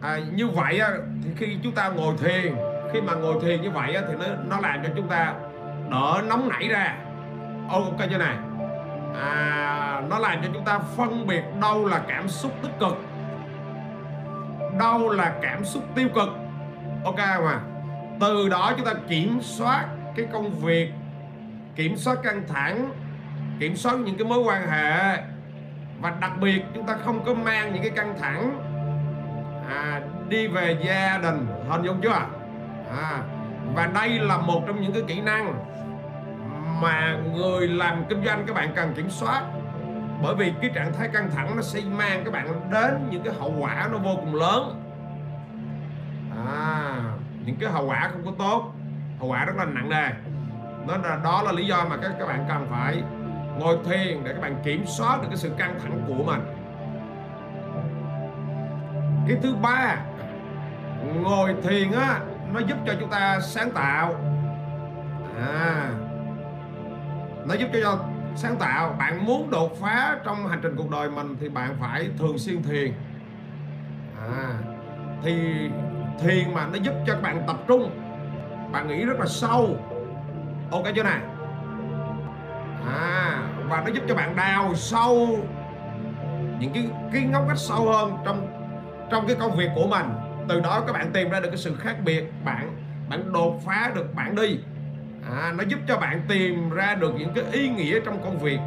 à, 0.00 0.18
như 0.34 0.48
vậy 0.48 0.78
á, 0.78 0.90
thì 1.24 1.30
khi 1.36 1.56
chúng 1.62 1.72
ta 1.72 1.88
ngồi 1.88 2.14
thiền 2.16 2.54
khi 2.92 3.00
mà 3.00 3.14
ngồi 3.14 3.34
thiền 3.42 3.62
như 3.62 3.70
vậy 3.70 3.94
á, 3.94 4.02
thì 4.08 4.14
nó 4.18 4.26
nó 4.48 4.60
làm 4.60 4.82
cho 4.84 4.88
chúng 4.96 5.08
ta 5.08 5.34
đỡ 5.90 6.22
nóng 6.28 6.48
nảy 6.48 6.68
ra. 6.68 6.94
Ok 7.68 7.98
chưa 8.10 8.18
này 8.18 8.36
à, 9.22 10.02
nó 10.10 10.18
làm 10.18 10.42
cho 10.42 10.48
chúng 10.54 10.64
ta 10.64 10.78
phân 10.78 11.26
biệt 11.26 11.42
đâu 11.60 11.86
là 11.86 12.00
cảm 12.08 12.28
xúc 12.28 12.52
tích 12.62 12.78
cực 12.80 12.98
đâu 14.78 15.10
là 15.10 15.32
cảm 15.42 15.64
xúc 15.64 15.84
tiêu 15.94 16.08
cực. 16.14 16.28
Ok 17.04 17.18
mà 17.18 17.60
từ 18.20 18.48
đó 18.48 18.72
chúng 18.76 18.86
ta 18.86 18.92
kiểm 19.08 19.38
soát 19.40 19.86
cái 20.16 20.26
công 20.32 20.50
việc 20.50 20.92
kiểm 21.76 21.96
soát 21.96 22.18
căng 22.22 22.42
thẳng 22.48 22.90
kiểm 23.60 23.76
soát 23.76 23.94
những 23.98 24.16
cái 24.18 24.28
mối 24.28 24.38
quan 24.38 24.68
hệ. 24.68 25.22
Và 26.00 26.12
đặc 26.20 26.32
biệt 26.40 26.62
chúng 26.74 26.86
ta 26.86 26.96
không 27.04 27.24
có 27.24 27.34
mang 27.34 27.72
những 27.72 27.82
cái 27.82 27.92
căng 27.96 28.14
thẳng. 28.20 28.58
À, 29.68 30.00
đi 30.28 30.46
về 30.46 30.76
gia 30.86 31.18
đình. 31.22 31.46
Hình 31.68 31.82
dung 31.82 32.00
chưa 32.02 32.10
à? 32.10 32.26
À, 32.98 33.22
và 33.74 33.86
đây 33.86 34.18
là 34.18 34.38
một 34.38 34.62
trong 34.66 34.80
những 34.80 34.92
cái 34.92 35.02
kỹ 35.06 35.20
năng 35.20 35.54
mà 36.80 37.16
người 37.34 37.68
làm 37.68 38.04
kinh 38.08 38.24
doanh 38.24 38.44
các 38.46 38.54
bạn 38.54 38.72
cần 38.74 38.94
kiểm 38.94 39.10
soát. 39.10 39.42
Bởi 40.22 40.34
vì 40.34 40.52
cái 40.60 40.70
trạng 40.74 40.92
thái 40.92 41.08
căng 41.08 41.30
thẳng 41.30 41.56
nó 41.56 41.62
sẽ 41.62 41.80
mang 41.98 42.24
các 42.24 42.32
bạn 42.32 42.70
đến 42.70 43.08
những 43.10 43.22
cái 43.22 43.34
hậu 43.38 43.54
quả 43.58 43.88
nó 43.92 43.98
vô 43.98 44.16
cùng 44.16 44.34
lớn. 44.34 44.82
À, 46.46 46.94
những 47.46 47.56
cái 47.56 47.70
hậu 47.70 47.86
quả 47.86 48.08
không 48.12 48.24
có 48.24 48.32
tốt 48.38 48.72
hậu 49.18 49.28
quả 49.28 49.44
rất 49.44 49.56
là 49.56 49.64
nặng 49.64 49.88
nề. 49.88 50.08
Đó 50.88 50.96
là 51.02 51.18
đó 51.24 51.42
là 51.42 51.52
lý 51.52 51.66
do 51.66 51.84
mà 51.90 51.96
các 51.96 52.12
các 52.18 52.26
bạn 52.26 52.44
cần 52.48 52.66
phải 52.70 53.02
ngồi 53.58 53.78
thiền 53.84 54.24
để 54.24 54.32
các 54.32 54.40
bạn 54.40 54.56
kiểm 54.64 54.86
soát 54.86 55.18
được 55.22 55.28
cái 55.28 55.36
sự 55.36 55.50
căng 55.58 55.80
thẳng 55.82 56.00
của 56.08 56.24
mình. 56.24 56.40
Cái 59.28 59.36
thứ 59.42 59.54
ba 59.54 59.96
ngồi 61.22 61.54
thiền 61.62 61.92
á 61.92 62.20
nó 62.52 62.60
giúp 62.60 62.76
cho 62.86 62.94
chúng 63.00 63.10
ta 63.10 63.40
sáng 63.40 63.70
tạo. 63.70 64.14
À. 65.38 65.90
Nó 67.46 67.54
giúp 67.54 67.68
cho 67.82 67.98
sáng 68.36 68.56
tạo. 68.56 68.94
Bạn 68.98 69.26
muốn 69.26 69.50
đột 69.50 69.80
phá 69.80 70.16
trong 70.24 70.48
hành 70.48 70.60
trình 70.62 70.76
cuộc 70.76 70.90
đời 70.90 71.10
mình 71.10 71.36
thì 71.40 71.48
bạn 71.48 71.76
phải 71.80 72.08
thường 72.18 72.38
xuyên 72.38 72.62
thiền. 72.62 72.92
À, 74.38 74.48
thì 75.22 75.32
thiền 76.20 76.54
mà 76.54 76.66
nó 76.66 76.78
giúp 76.82 76.94
cho 77.06 77.12
các 77.12 77.22
bạn 77.22 77.42
tập 77.46 77.56
trung. 77.68 77.90
Bạn 78.72 78.88
nghĩ 78.88 79.04
rất 79.04 79.18
là 79.18 79.26
sâu. 79.26 79.76
Ok 80.70 80.84
chưa 80.94 81.02
này 81.02 81.20
à. 82.86 83.38
Và 83.68 83.80
nó 83.80 83.92
giúp 83.92 84.02
cho 84.08 84.14
bạn 84.14 84.36
đào 84.36 84.74
sâu 84.74 85.28
những 86.58 86.72
cái 86.74 86.88
cái 87.12 87.22
ngóc 87.22 87.42
cách 87.48 87.58
sâu 87.58 87.92
hơn 87.92 88.16
trong 88.24 88.48
trong 89.10 89.26
cái 89.26 89.36
công 89.40 89.56
việc 89.56 89.68
của 89.74 89.86
mình 89.86 90.06
từ 90.48 90.60
đó 90.60 90.82
các 90.86 90.92
bạn 90.92 91.10
tìm 91.12 91.30
ra 91.30 91.40
được 91.40 91.48
cái 91.48 91.58
sự 91.58 91.76
khác 91.76 91.96
biệt. 92.04 92.32
Bạn 92.44 92.76
bạn 93.08 93.32
đột 93.32 93.60
phá 93.66 93.90
được 93.94 94.14
bạn 94.14 94.34
đi. 94.34 94.58
À, 95.30 95.52
nó 95.56 95.64
giúp 95.68 95.78
cho 95.88 95.96
bạn 95.96 96.20
tìm 96.28 96.70
ra 96.70 96.94
được 96.94 97.14
những 97.18 97.32
cái 97.34 97.44
ý 97.52 97.68
nghĩa 97.68 98.00
trong 98.04 98.22
công 98.22 98.38
việc. 98.38 98.58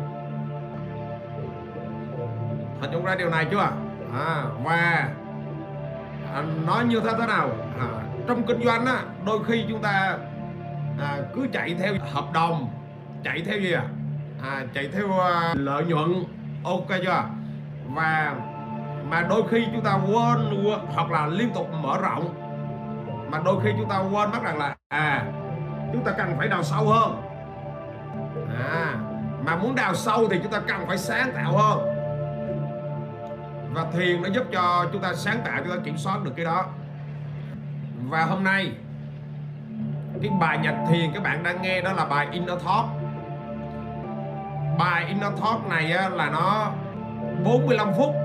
Hình 2.82 2.92
dung 2.92 3.06
ra 3.06 3.16
điều 3.16 3.30
này 3.30 3.46
chưa? 3.52 3.72
À, 4.14 4.44
và 4.64 5.10
à, 6.34 6.44
nó 6.68 6.82
như 6.82 7.00
thế 7.00 7.10
thế 7.20 7.28
nào? 7.28 7.50
À, 7.80 7.88
trong 8.28 8.44
kinh 8.48 8.64
doanh 8.66 8.86
á 8.86 9.02
đôi 9.26 9.44
khi 9.44 9.66
chúng 9.70 9.82
ta 9.82 10.18
à, 11.00 11.18
cứ 11.36 11.48
chạy 11.54 11.76
theo 11.80 11.94
hợp 12.12 12.26
đồng. 12.34 12.70
Chạy 13.24 13.42
theo 13.46 13.60
gì 13.60 13.72
à, 13.72 13.84
à 14.44 14.64
chạy 14.74 14.90
theo 14.94 15.20
à, 15.20 15.54
lợi 15.54 15.86
nhuận. 15.86 16.24
Ok 16.64 16.88
chưa? 17.04 17.24
Và 17.88 18.36
mà 19.10 19.22
đôi 19.22 19.44
khi 19.50 19.68
chúng 19.74 19.84
ta 19.84 19.94
quên, 19.94 20.64
quên 20.64 20.80
hoặc 20.96 21.12
là 21.12 21.28
liên 21.28 21.54
tục 21.54 21.70
mở 21.82 21.98
rộng. 22.02 22.36
Mà 23.30 23.42
đôi 23.46 23.56
khi 23.64 23.70
chúng 23.78 23.90
ta 23.90 23.98
quên 23.98 24.32
mất 24.32 24.44
rằng 24.44 24.58
là 24.58 24.76
à 24.88 25.26
chúng 25.94 26.04
ta 26.04 26.12
cần 26.12 26.36
phải 26.38 26.48
đào 26.48 26.64
sâu 26.64 26.88
hơn. 26.88 27.22
À 28.74 28.94
mà 29.46 29.56
muốn 29.56 29.76
đào 29.76 29.96
sâu 29.96 30.28
thì 30.30 30.40
chúng 30.44 30.52
ta 30.52 30.60
cần 30.68 30.88
phải 30.88 30.98
sáng 30.98 31.32
tạo 31.36 31.58
hơn. 31.58 31.80
Và 33.74 33.86
thiền 33.94 34.22
nó 34.22 34.30
giúp 34.30 34.44
cho 34.52 34.86
chúng 34.92 35.02
ta 35.02 35.14
sáng 35.14 35.40
tạo 35.46 35.62
chúng 35.64 35.78
ta 35.78 35.82
kiểm 35.84 35.98
soát 35.98 36.24
được 36.24 36.32
cái 36.36 36.46
đó. 36.46 36.66
Và 38.10 38.24
hôm 38.24 38.44
nay 38.44 38.72
cái 40.22 40.32
bài 40.40 40.58
nhạc 40.58 40.86
thiền 40.90 41.12
các 41.14 41.24
bạn 41.24 41.44
đang 41.44 41.62
nghe 41.62 41.82
đó 41.82 41.94
là 41.94 42.06
bài 42.06 42.28
Inner 42.32 42.64
Talk. 42.66 42.86
Bài 44.80 45.06
Inner 45.08 45.34
Talk 45.42 45.68
này 45.70 45.84
là 46.12 46.30
nó 46.30 46.72
45 47.44 47.92
phút 47.98 48.25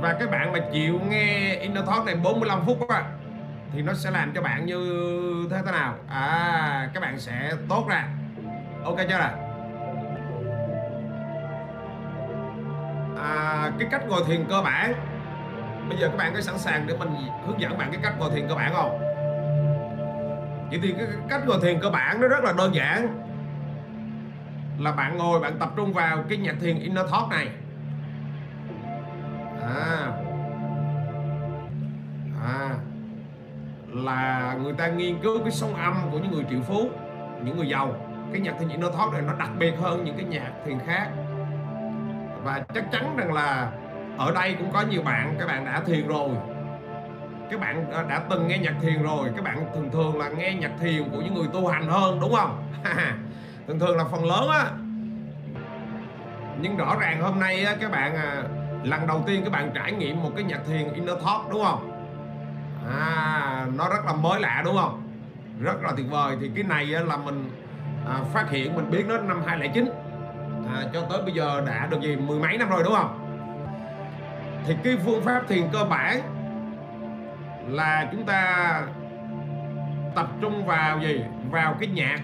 và 0.00 0.16
các 0.20 0.30
bạn 0.30 0.52
mà 0.52 0.58
chịu 0.72 1.00
nghe 1.08 1.54
Inner 1.54 1.86
Talk 1.86 2.04
này 2.04 2.14
45 2.14 2.60
phút 2.66 2.88
á 2.88 3.04
thì 3.72 3.82
nó 3.82 3.92
sẽ 3.94 4.10
làm 4.10 4.32
cho 4.34 4.42
bạn 4.42 4.66
như 4.66 4.78
thế 5.50 5.56
thế 5.66 5.72
nào? 5.72 5.94
À 6.08 6.88
các 6.94 7.00
bạn 7.00 7.18
sẽ 7.20 7.52
tốt 7.68 7.86
ra. 7.88 8.08
Ok 8.84 8.96
chưa 9.08 9.18
nào? 9.18 9.38
À, 13.22 13.70
cái 13.78 13.88
cách 13.90 14.02
ngồi 14.08 14.22
thiền 14.26 14.44
cơ 14.50 14.62
bản. 14.62 14.94
Bây 15.88 15.98
giờ 15.98 16.08
các 16.08 16.16
bạn 16.16 16.34
có 16.34 16.40
sẵn 16.40 16.58
sàng 16.58 16.86
để 16.86 16.96
mình 16.98 17.08
hướng 17.46 17.60
dẫn 17.60 17.78
bạn 17.78 17.88
cái 17.92 18.00
cách 18.02 18.14
ngồi 18.18 18.30
thiền 18.34 18.48
cơ 18.48 18.54
bản 18.54 18.72
không? 18.74 18.98
Vậy 20.70 20.78
thì 20.82 20.94
cái 20.98 21.06
cách 21.28 21.40
ngồi 21.46 21.58
thiền 21.62 21.80
cơ 21.80 21.90
bản 21.90 22.20
nó 22.20 22.28
rất 22.28 22.44
là 22.44 22.52
đơn 22.58 22.74
giản. 22.74 23.26
Là 24.78 24.92
bạn 24.92 25.16
ngồi 25.18 25.40
bạn 25.40 25.58
tập 25.58 25.70
trung 25.76 25.92
vào 25.92 26.24
cái 26.28 26.38
nhạc 26.38 26.54
thiền 26.60 26.78
inner 26.78 27.06
thought 27.10 27.28
này 27.30 27.48
à. 29.62 30.12
À. 32.44 32.74
Là 33.88 34.56
người 34.62 34.72
ta 34.72 34.88
nghiên 34.88 35.18
cứu 35.22 35.38
cái 35.38 35.50
sóng 35.50 35.74
âm 35.74 35.94
của 36.12 36.18
những 36.18 36.32
người 36.32 36.44
triệu 36.50 36.60
phú 36.60 36.90
những 37.44 37.56
người 37.56 37.68
giàu. 37.68 37.94
Cái 38.32 38.40
nhạc 38.40 38.54
thiền 38.58 38.80
nó 38.80 38.90
thoát 38.90 39.12
này 39.12 39.22
nó 39.22 39.32
đặc 39.38 39.50
biệt 39.58 39.72
hơn 39.80 40.04
những 40.04 40.16
cái 40.16 40.24
nhạc 40.24 40.52
thiền 40.64 40.78
khác. 40.86 41.08
Và 42.42 42.64
chắc 42.74 42.92
chắn 42.92 43.16
rằng 43.16 43.32
là 43.32 43.70
ở 44.18 44.32
đây 44.34 44.56
cũng 44.58 44.72
có 44.72 44.82
nhiều 44.90 45.02
bạn 45.02 45.34
các 45.38 45.46
bạn 45.46 45.64
đã 45.64 45.80
thiền 45.86 46.08
rồi. 46.08 46.30
Các 47.50 47.60
bạn 47.60 47.90
đã 48.08 48.22
từng 48.30 48.48
nghe 48.48 48.58
nhạc 48.58 48.74
thiền 48.80 49.02
rồi. 49.02 49.30
Các 49.36 49.44
bạn 49.44 49.64
thường 49.74 49.90
thường 49.92 50.18
là 50.18 50.28
nghe 50.28 50.54
nhạc 50.54 50.70
thiền 50.80 51.10
của 51.10 51.20
những 51.20 51.34
người 51.34 51.48
tu 51.52 51.66
hành 51.66 51.86
hơn 51.86 52.20
đúng 52.20 52.34
không? 52.34 52.62
Thường 53.66 53.78
thường 53.78 53.96
là 53.96 54.04
phần 54.04 54.24
lớn 54.24 54.48
á. 54.48 54.64
Nhưng 56.60 56.76
rõ 56.76 56.96
ràng 57.00 57.22
hôm 57.22 57.40
nay 57.40 57.64
á, 57.64 57.76
các 57.80 57.90
bạn 57.90 58.16
à, 58.16 58.42
lần 58.82 59.06
đầu 59.06 59.22
tiên 59.26 59.40
các 59.44 59.52
bạn 59.52 59.70
trải 59.74 59.92
nghiệm 59.92 60.22
một 60.22 60.30
cái 60.34 60.44
nhạc 60.44 60.60
thiền 60.66 60.92
inner 60.92 61.16
thought 61.22 61.50
đúng 61.50 61.64
không? 61.64 62.06
À 62.88 63.66
nó 63.76 63.88
rất 63.88 64.04
là 64.06 64.12
mới 64.12 64.40
lạ 64.40 64.62
đúng 64.64 64.76
không? 64.76 65.02
Rất 65.60 65.82
là 65.82 65.92
tuyệt 65.96 66.06
vời. 66.10 66.36
Thì 66.40 66.50
cái 66.54 66.64
này 66.64 66.86
là 66.86 67.16
mình 67.16 67.50
à, 68.08 68.20
phát 68.32 68.50
hiện 68.50 68.74
mình 68.74 68.90
biết 68.90 69.04
nó 69.08 69.18
năm 69.18 69.42
2009 69.46 69.92
à, 70.74 70.84
cho 70.92 71.02
tới 71.10 71.22
bây 71.22 71.32
giờ 71.32 71.62
đã 71.66 71.86
được 71.90 72.00
gì 72.02 72.16
mười 72.16 72.38
mấy 72.38 72.58
năm 72.58 72.68
rồi 72.70 72.82
đúng 72.84 72.94
không? 72.94 73.26
Thì 74.66 74.74
cái 74.84 74.96
phương 75.04 75.22
pháp 75.22 75.42
thiền 75.48 75.68
cơ 75.72 75.84
bản 75.84 76.20
là 77.68 78.08
chúng 78.12 78.26
ta 78.26 78.82
tập 80.14 80.26
trung 80.40 80.66
vào 80.66 81.00
gì? 81.00 81.24
Vào 81.50 81.74
cái 81.80 81.88
nhạc. 81.88 82.18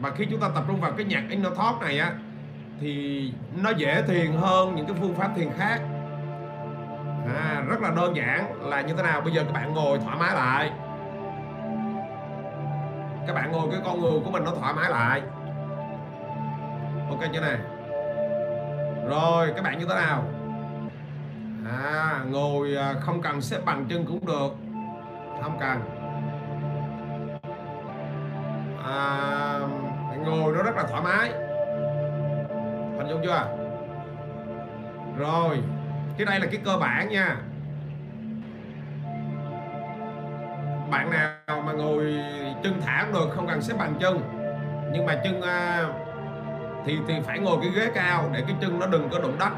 Và 0.00 0.10
khi 0.10 0.26
chúng 0.30 0.40
ta 0.40 0.48
tập 0.54 0.64
trung 0.68 0.80
vào 0.80 0.92
cái 0.92 1.06
nhạc 1.06 1.22
inner 1.28 1.52
thought 1.56 1.80
này 1.80 1.98
á 1.98 2.12
thì 2.80 3.32
nó 3.62 3.70
dễ 3.70 4.02
thiền 4.02 4.32
hơn 4.32 4.74
những 4.74 4.86
cái 4.86 4.96
phương 5.00 5.14
pháp 5.14 5.30
thiền 5.36 5.48
khác. 5.58 5.80
À, 7.36 7.62
rất 7.68 7.80
là 7.80 7.90
đơn 7.96 8.16
giản 8.16 8.68
là 8.68 8.80
như 8.80 8.94
thế 8.96 9.02
nào? 9.02 9.20
Bây 9.20 9.32
giờ 9.32 9.42
các 9.44 9.52
bạn 9.52 9.74
ngồi 9.74 9.98
thoải 9.98 10.16
mái 10.20 10.34
lại. 10.34 10.70
Các 13.26 13.32
bạn 13.34 13.52
ngồi 13.52 13.68
cái 13.70 13.80
con 13.84 14.00
người 14.00 14.20
của 14.24 14.30
mình 14.30 14.44
nó 14.44 14.50
thoải 14.60 14.74
mái 14.74 14.90
lại. 14.90 15.22
Ok 17.08 17.20
chưa 17.32 17.40
này 17.40 17.58
rồi 19.08 19.52
các 19.56 19.64
bạn 19.64 19.78
như 19.78 19.86
thế 19.88 19.94
nào? 19.94 20.24
À, 21.70 22.20
ngồi 22.30 22.76
à, 22.76 22.94
không 23.00 23.22
cần 23.22 23.40
xếp 23.40 23.58
bằng 23.64 23.86
chân 23.88 24.04
cũng 24.06 24.26
được. 24.26 24.54
Không 25.42 25.58
cần. 25.60 25.80
À, 28.84 29.58
ngồi 30.26 30.52
nó 30.52 30.62
rất 30.62 30.76
là 30.76 30.82
thoải 30.82 31.02
mái 31.02 31.49
hình 33.00 33.08
dung 33.08 33.22
chưa? 33.24 33.46
Rồi, 35.18 35.58
cái 36.18 36.24
đây 36.24 36.40
là 36.40 36.46
cái 36.46 36.60
cơ 36.64 36.76
bản 36.80 37.08
nha. 37.08 37.36
Bạn 40.90 41.10
nào 41.10 41.62
mà 41.62 41.72
ngồi 41.72 42.14
chân 42.62 42.80
thả 42.86 43.04
cũng 43.04 43.12
được, 43.12 43.30
không 43.34 43.46
cần 43.46 43.62
xếp 43.62 43.74
bằng 43.78 43.94
chân. 44.00 44.20
Nhưng 44.92 45.06
mà 45.06 45.14
chân 45.24 45.42
à, 45.42 45.86
thì 46.84 46.98
thì 47.08 47.14
phải 47.24 47.38
ngồi 47.38 47.56
cái 47.62 47.70
ghế 47.76 47.90
cao 47.94 48.30
để 48.32 48.42
cái 48.46 48.56
chân 48.60 48.78
nó 48.78 48.86
đừng 48.86 49.08
có 49.10 49.18
đụng 49.18 49.38
đất. 49.38 49.50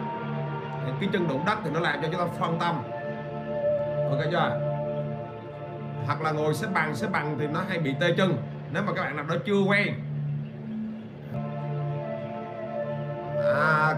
Cái 1.00 1.08
chân 1.12 1.28
đụng 1.28 1.44
đất 1.46 1.58
thì 1.64 1.70
nó 1.74 1.80
làm 1.80 2.02
cho 2.02 2.08
chúng 2.12 2.20
ta 2.20 2.26
phân 2.38 2.58
tâm. 2.58 2.82
Ok 4.10 4.20
chưa? 4.30 4.60
Hoặc 6.06 6.22
là 6.22 6.30
ngồi 6.30 6.54
xếp 6.54 6.68
bằng 6.74 6.94
xếp 6.94 7.08
bằng 7.12 7.36
thì 7.38 7.46
nó 7.46 7.60
hay 7.68 7.78
bị 7.78 7.94
tê 8.00 8.12
chân. 8.16 8.36
Nếu 8.72 8.82
mà 8.82 8.92
các 8.96 9.02
bạn 9.02 9.16
nào 9.16 9.24
đó 9.28 9.34
chưa 9.44 9.62
quen 9.68 9.94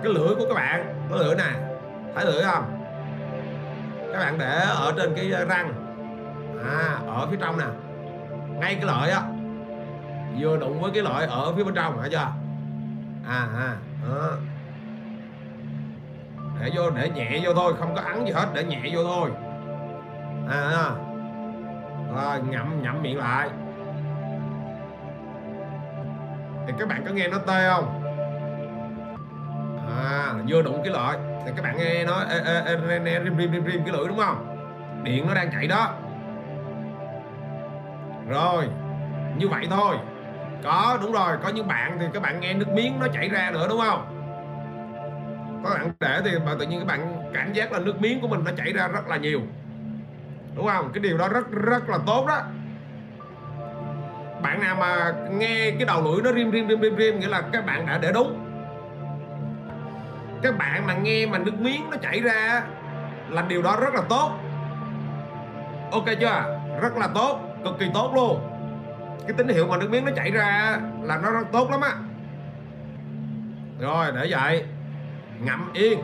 cái 0.05 0.13
lưỡi 0.13 0.35
của 0.35 0.45
các 0.49 0.55
bạn. 0.55 1.07
Cái 1.11 1.19
lưỡi 1.19 1.35
nè. 1.35 1.51
Thấy 2.15 2.25
lưỡi 2.25 2.43
không? 2.43 2.85
Các 4.13 4.19
bạn 4.19 4.39
để 4.39 4.65
ở 4.69 4.93
trên 4.97 5.15
cái 5.17 5.29
răng. 5.49 5.73
À, 6.71 6.99
ở 7.07 7.27
phía 7.31 7.37
trong 7.41 7.59
nè. 7.59 7.65
Ngay 8.61 8.75
cái 8.75 8.85
lợi 8.85 9.11
á. 9.11 9.23
Vừa 10.39 10.57
đụng 10.57 10.81
với 10.81 10.91
cái 10.95 11.03
lợi 11.03 11.27
ở 11.27 11.53
phía 11.57 11.65
bên 11.65 11.75
trong 11.75 11.99
phải 11.99 12.11
chưa? 12.11 12.17
À 13.29 13.49
à 13.59 13.77
à 14.05 14.31
để 16.61 16.71
vô 16.75 16.91
để 16.91 17.11
nhẹ 17.11 17.41
vô 17.45 17.55
thôi. 17.55 17.75
Không 17.79 17.95
có 17.95 18.01
ấn 18.01 18.25
gì 18.25 18.33
hết. 18.33 18.47
Để 18.55 18.65
nhẹ 18.65 18.81
vô 18.93 19.05
thôi. 19.05 19.31
À, 20.51 20.61
à. 20.61 20.91
rồi 22.15 22.41
ngậm 22.49 22.83
nhậm 22.83 23.03
miệng 23.03 23.19
lại. 23.19 23.49
Thì 26.67 26.73
các 26.79 26.89
bạn 26.89 27.05
có 27.07 27.13
nghe 27.13 27.29
nó 27.29 27.39
tê 27.39 27.71
không? 27.71 28.04
À 30.05 30.35
vừa 30.49 30.63
đụng 30.63 30.81
cái 30.85 30.93
lợi. 30.93 31.17
Thì 31.47 31.53
các 31.57 31.63
bạn 31.63 31.77
nghe 31.77 32.05
nó 32.05 32.21
ê, 32.31 32.39
ê, 32.45 32.63
ê, 32.67 32.77
rim 32.77 33.39
rim 33.39 33.53
rim 33.53 33.67
rim 33.67 33.85
cái 33.85 33.93
lưỡi 33.93 34.09
đúng 34.09 34.19
không? 34.19 34.57
Điện 35.05 35.27
nó 35.29 35.35
đang 35.35 35.51
chạy 35.53 35.67
đó. 35.67 35.95
Rồi 38.29 38.65
như 39.39 39.49
vậy 39.49 39.67
thôi. 39.71 39.97
Có 40.65 40.99
đúng 41.03 41.13
rồi 41.13 41.37
có 41.43 41.49
những 41.49 41.69
bạn 41.69 41.97
thì 42.01 42.07
các 42.13 42.23
bạn 42.23 42.41
nghe 42.41 42.55
nước 42.55 42.69
miếng 42.69 42.99
nó 43.01 43.07
chảy 43.15 43.29
ra 43.29 43.51
nữa 43.51 43.67
đúng 43.69 43.81
không? 43.81 44.11
Có 45.65 45.71
bạn 45.71 45.91
để 46.01 46.21
thì 46.25 46.31
mà 46.47 46.53
tự 46.59 46.67
nhiên 46.67 46.79
các 46.79 46.87
bạn 46.87 47.31
cảm 47.35 47.53
giác 47.53 47.73
là 47.73 47.79
nước 47.79 48.01
miếng 48.01 48.21
của 48.21 48.29
mình 48.29 48.45
nó 48.45 48.51
chảy 48.57 48.73
ra 48.73 48.89
rất 48.89 49.09
là 49.09 49.17
nhiều. 49.17 49.41
Đúng 50.57 50.67
không? 50.67 50.91
Cái 50.95 51.03
điều 51.03 51.19
đó 51.19 51.29
rất 51.29 51.51
rất 51.51 51.89
là 51.89 51.99
tốt 52.07 52.27
đó. 52.27 52.41
Bạn 54.43 54.61
nào 54.61 54.77
mà 54.77 55.13
nghe 55.31 55.71
cái 55.71 55.85
đầu 55.87 56.03
lưỡi 56.03 56.23
nó 56.23 56.33
rim 56.33 56.53
rim 56.53 56.69
rim 56.69 56.81
rim 56.81 56.97
rim 56.97 57.21
nghĩa 57.21 57.29
là 57.29 57.43
các 57.53 57.67
bạn 57.67 57.87
đã 57.87 57.99
để 57.99 58.13
đúng 58.15 58.44
các 60.45 60.59
bạn 60.59 60.87
mà 60.87 60.95
nghe 60.95 61.27
mà 61.27 61.39
nước 61.39 61.61
miếng 61.61 61.91
nó 61.91 61.97
chảy 61.97 62.21
ra 62.21 62.63
là 63.29 63.43
điều 63.43 63.63
đó 63.63 63.77
rất 63.81 63.95
là 63.95 64.03
tốt. 64.09 64.31
Ok 65.93 66.05
chưa? 66.21 66.59
Rất 66.83 66.97
là 66.97 67.09
tốt, 67.15 67.41
cực 67.65 67.79
kỳ 67.79 67.87
tốt 67.95 68.13
luôn. 68.15 68.51
Cái 69.27 69.33
tín 69.37 69.49
hiệu 69.49 69.67
mà 69.67 69.77
nước 69.77 69.91
miếng 69.91 70.05
nó 70.05 70.13
chảy 70.17 70.31
ra 70.31 70.79
là 71.03 71.17
nó 71.23 71.31
rất 71.31 71.47
tốt 71.53 71.71
lắm 71.71 71.81
á. 71.81 71.93
Rồi, 73.81 74.07
để 74.15 74.27
vậy. 74.31 74.65
Ngậm 75.41 75.73
yên. 75.73 75.99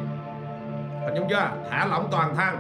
Hình 1.05 1.15
dung 1.15 1.29
chưa? 1.31 1.51
Thả 1.71 1.87
lỏng 1.87 2.09
toàn 2.11 2.37
thân. 2.37 2.57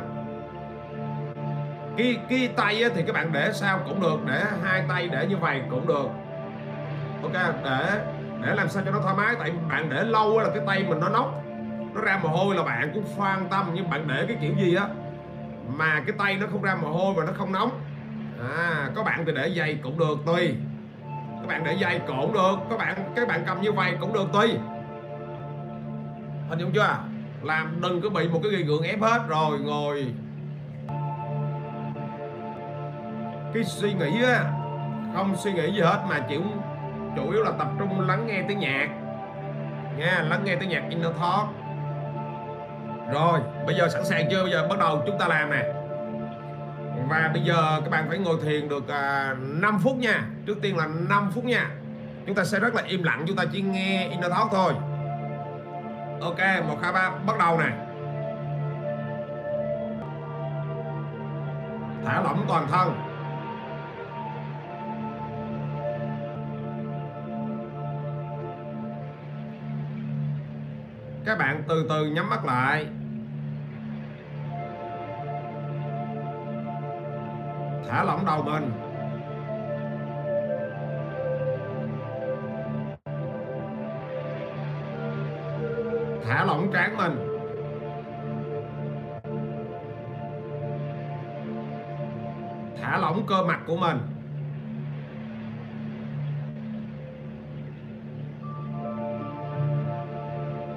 Cái 1.96 2.16
cái 2.28 2.48
tay 2.56 2.84
thì 2.94 3.02
các 3.02 3.12
bạn 3.12 3.32
để 3.32 3.50
sao 3.52 3.80
cũng 3.88 4.00
được, 4.00 4.18
để 4.26 4.42
hai 4.64 4.84
tay 4.88 5.08
để 5.12 5.26
như 5.26 5.36
vậy 5.36 5.62
cũng 5.70 5.86
được. 5.86 6.08
Ok, 7.22 7.32
để 7.64 8.00
để 8.42 8.54
làm 8.54 8.68
sao 8.68 8.82
cho 8.86 8.90
nó 8.90 9.00
thoải 9.00 9.14
mái, 9.16 9.34
tại 9.38 9.52
bạn 9.68 9.88
để 9.90 10.04
lâu 10.04 10.40
là 10.40 10.48
cái 10.54 10.62
tay 10.66 10.84
mình 10.88 11.00
nó 11.00 11.08
nóng 11.08 11.49
nó 11.94 12.00
ra 12.00 12.20
mồ 12.22 12.28
hôi 12.28 12.56
là 12.56 12.62
bạn 12.62 12.90
cũng 12.94 13.04
quan 13.16 13.48
tâm, 13.50 13.70
nhưng 13.74 13.90
bạn 13.90 14.04
để 14.08 14.24
cái 14.28 14.36
kiểu 14.40 14.54
gì 14.58 14.74
á? 14.74 14.86
Mà 15.76 16.02
cái 16.06 16.16
tay 16.18 16.36
nó 16.36 16.46
không 16.52 16.62
ra 16.62 16.74
mồ 16.74 16.88
hôi 16.88 17.14
và 17.16 17.24
nó 17.24 17.32
không 17.32 17.52
nóng. 17.52 17.80
À 18.58 18.88
có 18.94 19.02
bạn 19.02 19.24
thì 19.26 19.32
để 19.36 19.48
dây 19.48 19.78
cũng 19.82 19.98
được 19.98 20.18
tùy. 20.26 20.54
Các 21.40 21.46
bạn 21.46 21.64
để 21.64 21.72
dây 21.72 22.00
cũng 22.06 22.32
được. 22.32 22.56
Các 22.70 22.78
bạn 22.78 23.12
các 23.16 23.28
bạn 23.28 23.42
cầm 23.46 23.60
như 23.60 23.72
vậy 23.72 23.96
cũng 24.00 24.12
được 24.12 24.32
tùy. 24.32 24.48
Hình 26.48 26.58
dung 26.58 26.72
chưa? 26.72 26.98
Làm 27.42 27.80
đừng 27.80 28.00
có 28.00 28.08
bị 28.08 28.28
một 28.28 28.40
cái 28.42 28.52
ghi 28.52 28.62
gượng 28.62 28.82
ép 28.82 29.00
hết. 29.00 29.20
Rồi, 29.28 29.58
ngồi. 29.58 30.06
Cái 33.54 33.64
suy 33.64 33.92
nghĩ 33.92 34.22
á, 34.22 34.44
không 35.14 35.36
suy 35.36 35.52
nghĩ 35.52 35.72
gì 35.72 35.80
hết 35.80 36.04
mà 36.08 36.18
chịu, 36.18 36.42
chủ 37.16 37.30
yếu 37.30 37.42
là 37.42 37.50
tập 37.58 37.68
trung 37.78 38.00
lắng 38.00 38.26
nghe 38.26 38.42
tiếng 38.48 38.58
nhạc. 38.58 38.88
Nha, 39.98 40.24
lắng 40.28 40.40
nghe 40.44 40.56
tiếng 40.56 40.68
nhạc 40.68 40.82
inner 40.88 41.12
thought. 41.18 41.48
Rồi, 43.12 43.40
bây 43.66 43.74
giờ 43.74 43.88
sẵn 43.88 44.04
sàng 44.04 44.28
chưa? 44.30 44.42
Bây 44.42 44.52
giờ 44.52 44.68
bắt 44.68 44.78
đầu 44.78 45.02
chúng 45.06 45.18
ta 45.18 45.28
làm 45.28 45.50
nè. 45.50 45.72
Và 47.08 47.30
bây 47.32 47.42
giờ 47.42 47.80
các 47.84 47.90
bạn 47.90 48.04
phải 48.08 48.18
ngồi 48.18 48.36
thiền 48.42 48.68
được 48.68 48.88
à, 48.88 49.34
5 49.40 49.78
phút 49.84 49.96
nha. 49.96 50.24
Trước 50.46 50.58
tiên 50.62 50.76
là 50.76 50.88
5 51.08 51.30
phút 51.34 51.44
nha. 51.44 51.70
Chúng 52.26 52.34
ta 52.34 52.44
sẽ 52.44 52.60
rất 52.60 52.74
là 52.74 52.82
im 52.86 53.02
lặng, 53.02 53.24
chúng 53.26 53.36
ta 53.36 53.44
chỉ 53.52 53.62
nghe 53.62 54.08
inner 54.08 54.30
talk 54.30 54.48
thôi. 54.52 54.72
Ok, 56.20 56.38
1, 56.68 56.78
2, 56.82 56.92
3, 56.92 57.10
bắt 57.26 57.38
đầu 57.38 57.58
nè. 57.58 57.70
Thả 62.04 62.20
lỏng 62.22 62.44
toàn 62.48 62.66
thân. 62.70 62.94
Các 71.24 71.38
bạn 71.38 71.62
từ 71.68 71.86
từ 71.88 72.06
nhắm 72.06 72.30
mắt 72.30 72.44
lại. 72.44 72.86
Thả 77.90 78.04
lỏng 78.04 78.24
đầu 78.24 78.42
mình 78.42 78.72
thả 86.26 86.44
lỏng 86.44 86.70
trán 86.72 86.96
mình 86.96 87.30
thả 92.80 92.98
lỏng 92.98 93.26
cơ 93.26 93.42
mặt 93.42 93.60
của 93.66 93.76
mình. 93.76 93.98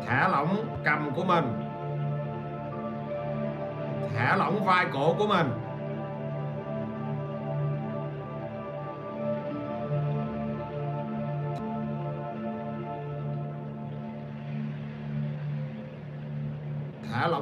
Thả 0.08 0.28
lỏng 0.28 0.78
cầm 0.84 1.12
của 1.16 1.24
mình. 1.24 1.46
Thả 4.16 4.36
lỏng 4.36 4.66
vai 4.66 4.86
cổ 4.94 5.16
của 5.18 5.28
mình. 5.28 5.73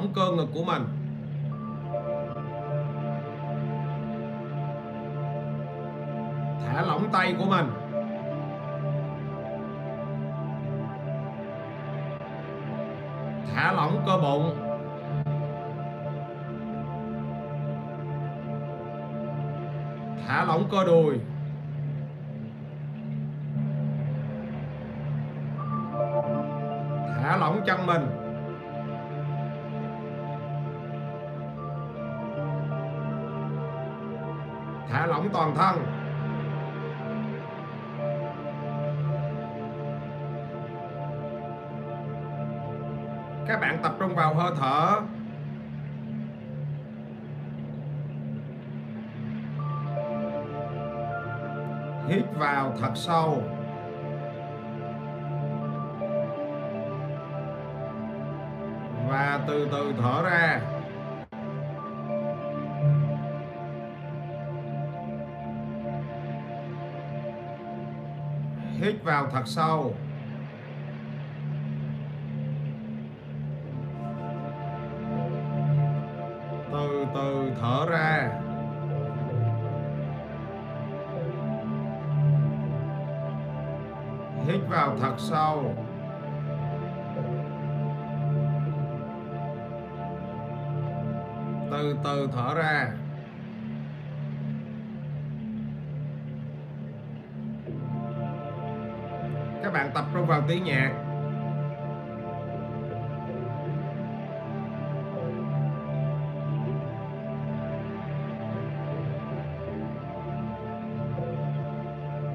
Thả 0.01 0.07
lỏng 0.07 0.13
cơ 0.15 0.31
ngực 0.31 0.47
của 0.53 0.63
mình. 0.63 0.83
Thả 6.65 6.81
lỏng 6.81 7.09
tay 7.13 7.35
của 7.39 7.45
mình. 7.45 7.65
Thả 13.55 13.71
lỏng 13.71 14.03
cơ 14.05 14.17
bụng. 14.17 14.55
Thả 20.27 20.45
lỏng 20.45 20.63
cơ 20.71 20.83
đùi. 20.85 21.19
Toàn 35.33 35.55
thân. 35.55 35.85
Các 43.47 43.59
bạn 43.61 43.79
tập 43.83 43.95
trung 43.99 44.15
vào 44.15 44.33
hơi 44.33 44.51
thở. 44.59 45.01
Hít 52.07 52.25
vào 52.37 52.73
thật 52.81 52.91
sâu. 52.95 53.43
Và 59.09 59.39
từ 59.47 59.67
từ 59.71 59.93
thở 60.01 60.23
ra. 60.23 60.61
Hít 68.91 69.03
vào 69.03 69.27
thật 69.31 69.43
sâu. 69.45 69.93
Từ 76.71 77.05
từ 77.13 77.51
thở 77.61 77.85
ra. 77.89 78.29
Hít 84.47 84.61
vào 84.69 84.97
thật 85.01 85.15
sâu. 85.17 85.75
Từ 91.71 91.97
từ 92.03 92.29
thở 92.33 92.53
ra. 92.55 93.00
Các 99.73 99.79
bạn 99.83 99.91
tập 99.93 100.05
trung 100.13 100.25
vào 100.25 100.41
tiếng 100.47 100.63
nhạc. 100.63 100.91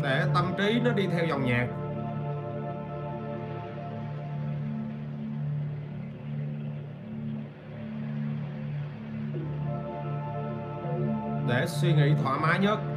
Để 0.03 0.25
tâm 0.35 0.45
trí 0.59 0.81
nó 0.85 0.93
đi 0.93 1.07
theo 1.07 1.25
dòng 1.27 1.45
nhạc. 1.45 1.67
Để 11.49 11.67
suy 11.67 11.93
nghĩ 11.93 12.15
thoải 12.23 12.39
mái 12.43 12.59
nhất. 12.59 12.96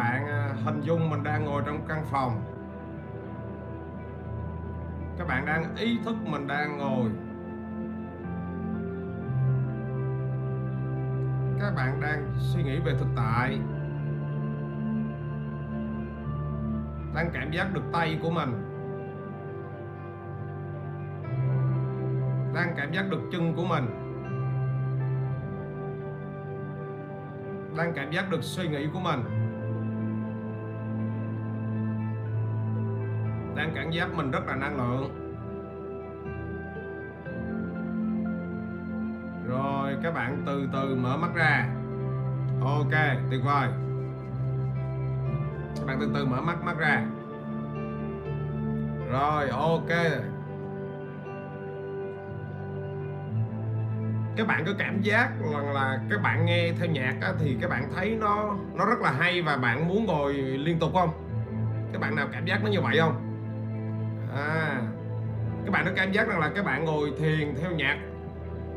Bạn 0.00 0.26
ờ, 0.26 0.52
hình 0.64 0.80
dung 0.80 1.10
mình 1.10 1.22
đang 1.22 1.44
ngồi 1.44 1.62
trong 1.66 1.86
căn 1.88 2.04
phòng. 2.04 2.42
Các 5.18 5.28
bạn 5.28 5.46
đang 5.46 5.76
ý 5.76 5.98
thức 6.04 6.16
mình 6.26 6.46
đang 6.46 6.78
ngồi. 6.78 7.10
Các 11.60 11.74
bạn 11.76 12.00
đang 12.00 12.32
suy 12.38 12.62
nghĩ 12.62 12.78
về 12.84 12.92
thực 12.98 13.08
tại. 13.16 13.58
Đang 17.14 17.30
cảm 17.32 17.50
giác 17.50 17.74
được 17.74 17.84
tay 17.92 18.18
của 18.22 18.30
mình. 18.30 18.52
Đang 22.54 22.74
cảm 22.76 22.92
giác 22.92 23.04
được 23.10 23.20
chân 23.32 23.54
của 23.56 23.64
mình. 23.64 23.84
Đang 27.76 27.92
cảm 27.96 28.10
giác 28.10 28.30
được 28.30 28.42
suy 28.42 28.68
nghĩ 28.68 28.88
của 28.92 29.00
mình. 29.00 29.39
Đang 33.60 33.72
cảm 33.74 33.90
giác 33.90 34.14
mình 34.14 34.30
rất 34.30 34.46
là 34.46 34.54
năng 34.54 34.76
lượng. 34.76 35.10
Rồi 39.48 39.96
các 40.02 40.14
bạn 40.14 40.42
từ 40.46 40.68
từ 40.72 40.94
mở 40.94 41.16
mắt 41.16 41.30
ra. 41.34 41.68
Ok 42.62 42.92
tuyệt 43.30 43.40
vời. 43.44 43.68
Các 45.76 45.86
bạn 45.86 45.96
từ 46.00 46.10
từ 46.14 46.26
mở 46.26 46.40
mắt 46.40 46.64
mắt 46.64 46.78
ra. 46.78 47.06
Rồi 49.10 49.48
ok. 49.48 49.90
Các 54.36 54.46
bạn 54.46 54.64
có 54.66 54.72
cảm 54.78 55.00
giác 55.02 55.30
là, 55.40 55.72
là 55.72 56.00
các 56.10 56.22
bạn 56.22 56.46
nghe 56.46 56.72
theo 56.78 56.88
nhạc 56.88 57.14
á, 57.20 57.32
thì 57.38 57.56
các 57.60 57.70
bạn 57.70 57.84
thấy 57.96 58.16
nó 58.20 58.56
nó 58.74 58.84
rất 58.86 59.00
là 59.00 59.12
hay 59.12 59.42
và 59.42 59.56
bạn 59.56 59.88
muốn 59.88 60.04
ngồi 60.04 60.32
liên 60.34 60.78
tục 60.78 60.90
không? 60.94 61.10
Các 61.92 62.00
bạn 62.00 62.16
nào 62.16 62.28
cảm 62.32 62.44
giác 62.44 62.64
nó 62.64 62.70
như 62.70 62.80
vậy 62.80 62.96
không? 63.00 63.29
À 64.34 64.82
các 65.64 65.70
bạn 65.72 65.84
có 65.84 65.90
cảm 65.96 66.12
giác 66.12 66.28
rằng 66.28 66.38
là 66.38 66.50
các 66.54 66.64
bạn 66.64 66.84
ngồi 66.84 67.12
thiền 67.18 67.54
theo 67.60 67.70
nhạc 67.70 67.98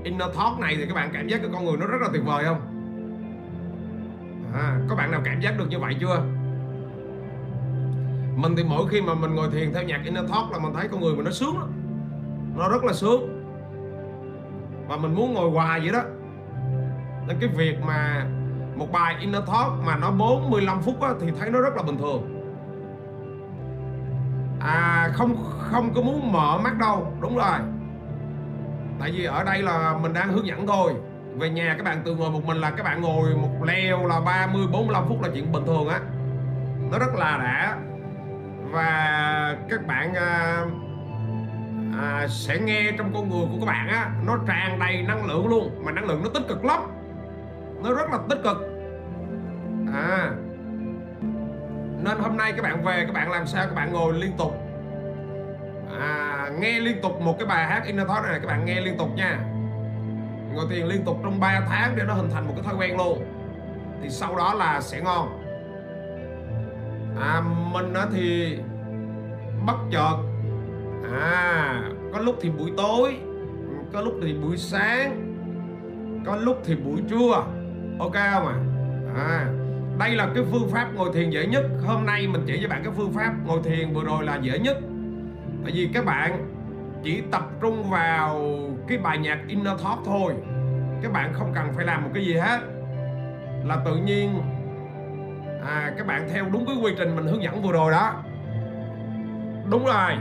inner 0.04 0.30
talk 0.38 0.60
này 0.60 0.76
thì 0.78 0.86
các 0.86 0.94
bạn 0.94 1.10
cảm 1.14 1.28
giác 1.28 1.38
cái 1.42 1.50
con 1.54 1.66
người 1.66 1.78
nó 1.78 1.88
rất 1.88 2.02
là 2.02 2.08
tuyệt 2.14 2.24
vời 2.26 2.44
không? 2.46 2.62
À, 4.54 4.78
có 4.90 4.96
bạn 4.96 5.12
nào 5.12 5.22
cảm 5.26 5.40
giác 5.40 5.58
được 5.58 5.66
như 5.70 5.80
vậy 5.80 5.96
chưa? 6.00 6.24
Mình 8.36 8.56
thì 8.58 8.64
mỗi 8.64 8.88
khi 8.88 9.02
mà 9.02 9.14
mình 9.14 9.36
ngồi 9.36 9.50
thiền 9.52 9.74
theo 9.74 9.84
nhạc 9.84 10.02
inner 10.04 10.30
talk 10.30 10.52
là 10.52 10.60
mình 10.60 10.74
thấy 10.74 10.88
con 10.88 11.02
người 11.02 11.16
mình 11.16 11.26
nó 11.26 11.32
sướng 11.32 11.60
lắm. 11.60 11.72
Nó 12.58 12.70
rất 12.70 12.84
là 12.84 12.94
sướng. 12.94 13.44
Và 14.88 14.98
mình 14.98 15.16
muốn 15.16 15.34
ngồi 15.34 15.52
hoài 15.52 15.80
vậy 15.80 15.92
đó. 15.92 16.02
Nên 17.28 17.38
cái 17.40 17.50
việc 17.50 17.76
mà 17.86 18.26
một 18.76 18.92
bài 18.92 19.16
inner 19.20 19.44
talk 19.48 19.86
mà 19.86 19.98
nó 19.98 20.12
45 20.12 20.82
phút 20.82 21.02
á, 21.02 21.10
thì 21.22 21.28
thấy 21.40 21.50
nó 21.50 21.62
rất 21.62 21.76
là 21.76 21.84
bình 21.84 21.98
thường 21.98 22.33
à 24.64 25.10
không 25.14 25.36
không 25.58 25.94
có 25.94 26.02
muốn 26.02 26.32
mở 26.32 26.58
mắt 26.58 26.78
đâu. 26.78 27.14
Đúng 27.22 27.36
rồi. 27.36 27.60
Tại 29.00 29.12
vì 29.12 29.26
ở 29.26 29.44
đây 29.44 29.62
là 29.62 29.98
mình 30.02 30.14
đang 30.14 30.34
hướng 30.34 30.48
dẫn 30.48 30.68
thôi. 30.68 30.94
Về 31.36 31.50
nhà 31.50 31.74
các 31.78 31.84
bạn 31.84 32.02
tự 32.06 32.16
ngồi 32.16 32.32
một 32.32 32.46
mình 32.46 32.58
là 32.58 32.72
các 32.72 32.84
bạn 32.84 33.02
ngồi 33.02 33.36
một 33.36 33.64
leo 33.64 34.08
là 34.08 34.20
30 34.20 34.68
45 34.72 35.04
phút 35.08 35.22
là 35.22 35.30
chuyện 35.34 35.52
bình 35.52 35.66
thường 35.66 35.88
á. 35.88 36.00
Nó 36.92 37.00
rất 37.00 37.16
là 37.16 37.38
đã. 37.38 37.78
Và 38.72 39.56
các 39.70 39.88
bạn 39.88 40.14
à, 40.14 40.66
à, 41.98 42.28
sẽ 42.28 42.60
nghe 42.60 42.92
trong 42.98 43.14
con 43.14 43.30
người 43.30 43.48
của 43.52 43.60
các 43.60 43.66
bạn 43.66 43.88
á 43.88 44.10
nó 44.26 44.38
tràn 44.48 44.80
đầy 44.80 45.02
năng 45.02 45.26
lượng 45.26 45.48
luôn. 45.48 45.84
Mà 45.86 45.92
năng 45.92 46.06
lượng 46.06 46.24
nó 46.24 46.30
tích 46.34 46.48
cực 46.48 46.66
lắm. 46.66 46.82
Nó 47.84 47.94
rất 47.94 48.10
là 48.12 48.20
tích 48.30 48.40
cực. 48.44 48.58
À 49.94 50.32
nên 52.04 52.20
hôm 52.20 52.38
nay 52.38 52.54
các 52.54 52.62
bạn 52.62 52.84
về 52.84 53.04
các 53.06 53.14
bạn 53.14 53.32
làm 53.32 53.48
sao 53.48 53.66
các 53.66 53.76
bạn 53.76 53.94
ngồi 53.94 54.14
liên 54.14 54.32
tục? 54.38 54.52
À, 56.00 56.50
nghe 56.60 56.80
liên 56.80 57.02
tục 57.02 57.22
một 57.22 57.36
cái 57.40 57.48
bài 57.48 57.66
hát 57.66 57.84
inner 57.86 58.08
thought 58.08 58.24
này 58.24 58.40
các 58.40 58.48
bạn 58.48 58.66
nghe 58.66 58.82
liên 58.82 58.98
tục 58.98 59.10
nha. 59.16 59.40
Ngồi 60.54 60.66
thiền 60.70 60.86
liên 60.86 61.06
tục 61.06 61.20
trong 61.24 61.40
3 61.40 61.62
tháng 61.70 61.96
để 61.96 62.04
nó 62.04 62.14
hình 62.14 62.30
thành 62.34 62.48
một 62.48 62.54
cái 62.56 62.64
thói 62.64 62.76
quen 62.76 62.98
luôn. 62.98 63.26
Thì 64.02 64.10
sau 64.10 64.36
đó 64.36 64.54
là 64.54 64.82
sẽ 64.82 65.02
ngon. 65.02 65.44
À, 67.22 67.42
mình 67.72 67.94
thì 68.14 68.58
bất 69.66 69.78
chợt. 69.92 70.18
À 71.22 71.84
có 72.14 72.20
lúc 72.20 72.36
thì 72.42 72.50
buổi 72.50 72.72
tối 72.78 73.18
có 73.94 74.02
lúc 74.02 74.14
thì 74.24 74.34
buổi 74.34 74.58
sáng 74.58 75.34
có 76.26 76.36
lúc 76.36 76.62
thì 76.66 76.76
buổi 76.76 77.02
trưa. 77.10 77.46
Ok 78.00 78.14
không 78.14 78.48
à, 78.48 78.56
à 79.16 79.63
đây 80.00 80.16
là 80.16 80.30
cái 80.36 80.44
phương 80.52 80.70
pháp 80.72 80.88
ngồi 80.94 81.10
thiền 81.14 81.30
dễ 81.30 81.46
nhất. 81.46 81.64
Hôm 81.86 82.06
nay 82.06 82.28
mình 82.28 82.42
chỉ 82.48 82.60
cho 82.62 82.70
bạn 82.70 82.84
cái 82.84 82.94
phương 82.98 83.14
pháp 83.14 83.34
ngồi 83.46 83.60
thiền 83.64 83.94
vừa 83.94 84.04
rồi 84.04 84.26
là 84.26 84.40
dễ 84.42 84.60
nhất. 84.60 84.78
Tại 85.64 85.72
vì 85.76 85.90
các 85.94 86.06
bạn 86.06 86.50
chỉ 87.04 87.22
tập 87.32 87.50
trung 87.62 87.90
vào 87.90 88.60
cái 88.88 88.98
bài 88.98 89.18
nhạc 89.18 89.40
inner 89.48 89.82
thought 89.82 90.00
thôi. 90.06 90.34
Các 91.04 91.12
bạn 91.12 91.34
không 91.34 91.52
cần 91.56 91.74
phải 91.76 91.86
làm 91.86 92.04
một 92.04 92.10
cái 92.14 92.26
gì 92.26 92.34
hết. 92.34 92.60
Là 93.66 93.78
tự 93.86 93.96
nhiên 93.96 94.42
à, 95.66 95.94
các 95.98 96.08
bạn 96.08 96.30
theo 96.34 96.46
đúng 96.54 96.66
cái 96.66 96.76
quy 96.82 96.92
trình 96.98 97.16
mình 97.16 97.28
hướng 97.28 97.44
dẫn 97.44 97.62
vừa 97.62 97.72
rồi 97.72 97.92
đó. 97.92 98.24
Đúng 99.70 99.86
rồi. 99.86 100.12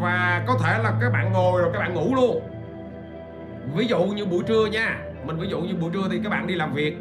Và 0.00 0.44
có 0.46 0.58
thể 0.64 0.78
là 0.82 0.92
các 1.00 1.12
bạn 1.12 1.32
ngồi 1.32 1.62
rồi 1.62 1.70
các 1.72 1.78
bạn 1.78 1.94
ngủ 1.94 2.14
luôn. 2.14 2.40
Ví 3.74 3.86
dụ 3.86 4.04
như 4.04 4.26
buổi 4.26 4.42
trưa 4.46 4.66
nha. 4.66 4.98
Mình 5.24 5.36
ví 5.36 5.48
dụ 5.48 5.60
như 5.60 5.74
buổi 5.74 5.90
trưa 5.92 6.08
thì 6.10 6.20
các 6.24 6.30
bạn 6.30 6.46
đi 6.46 6.54
làm 6.54 6.74
việc 6.74 6.96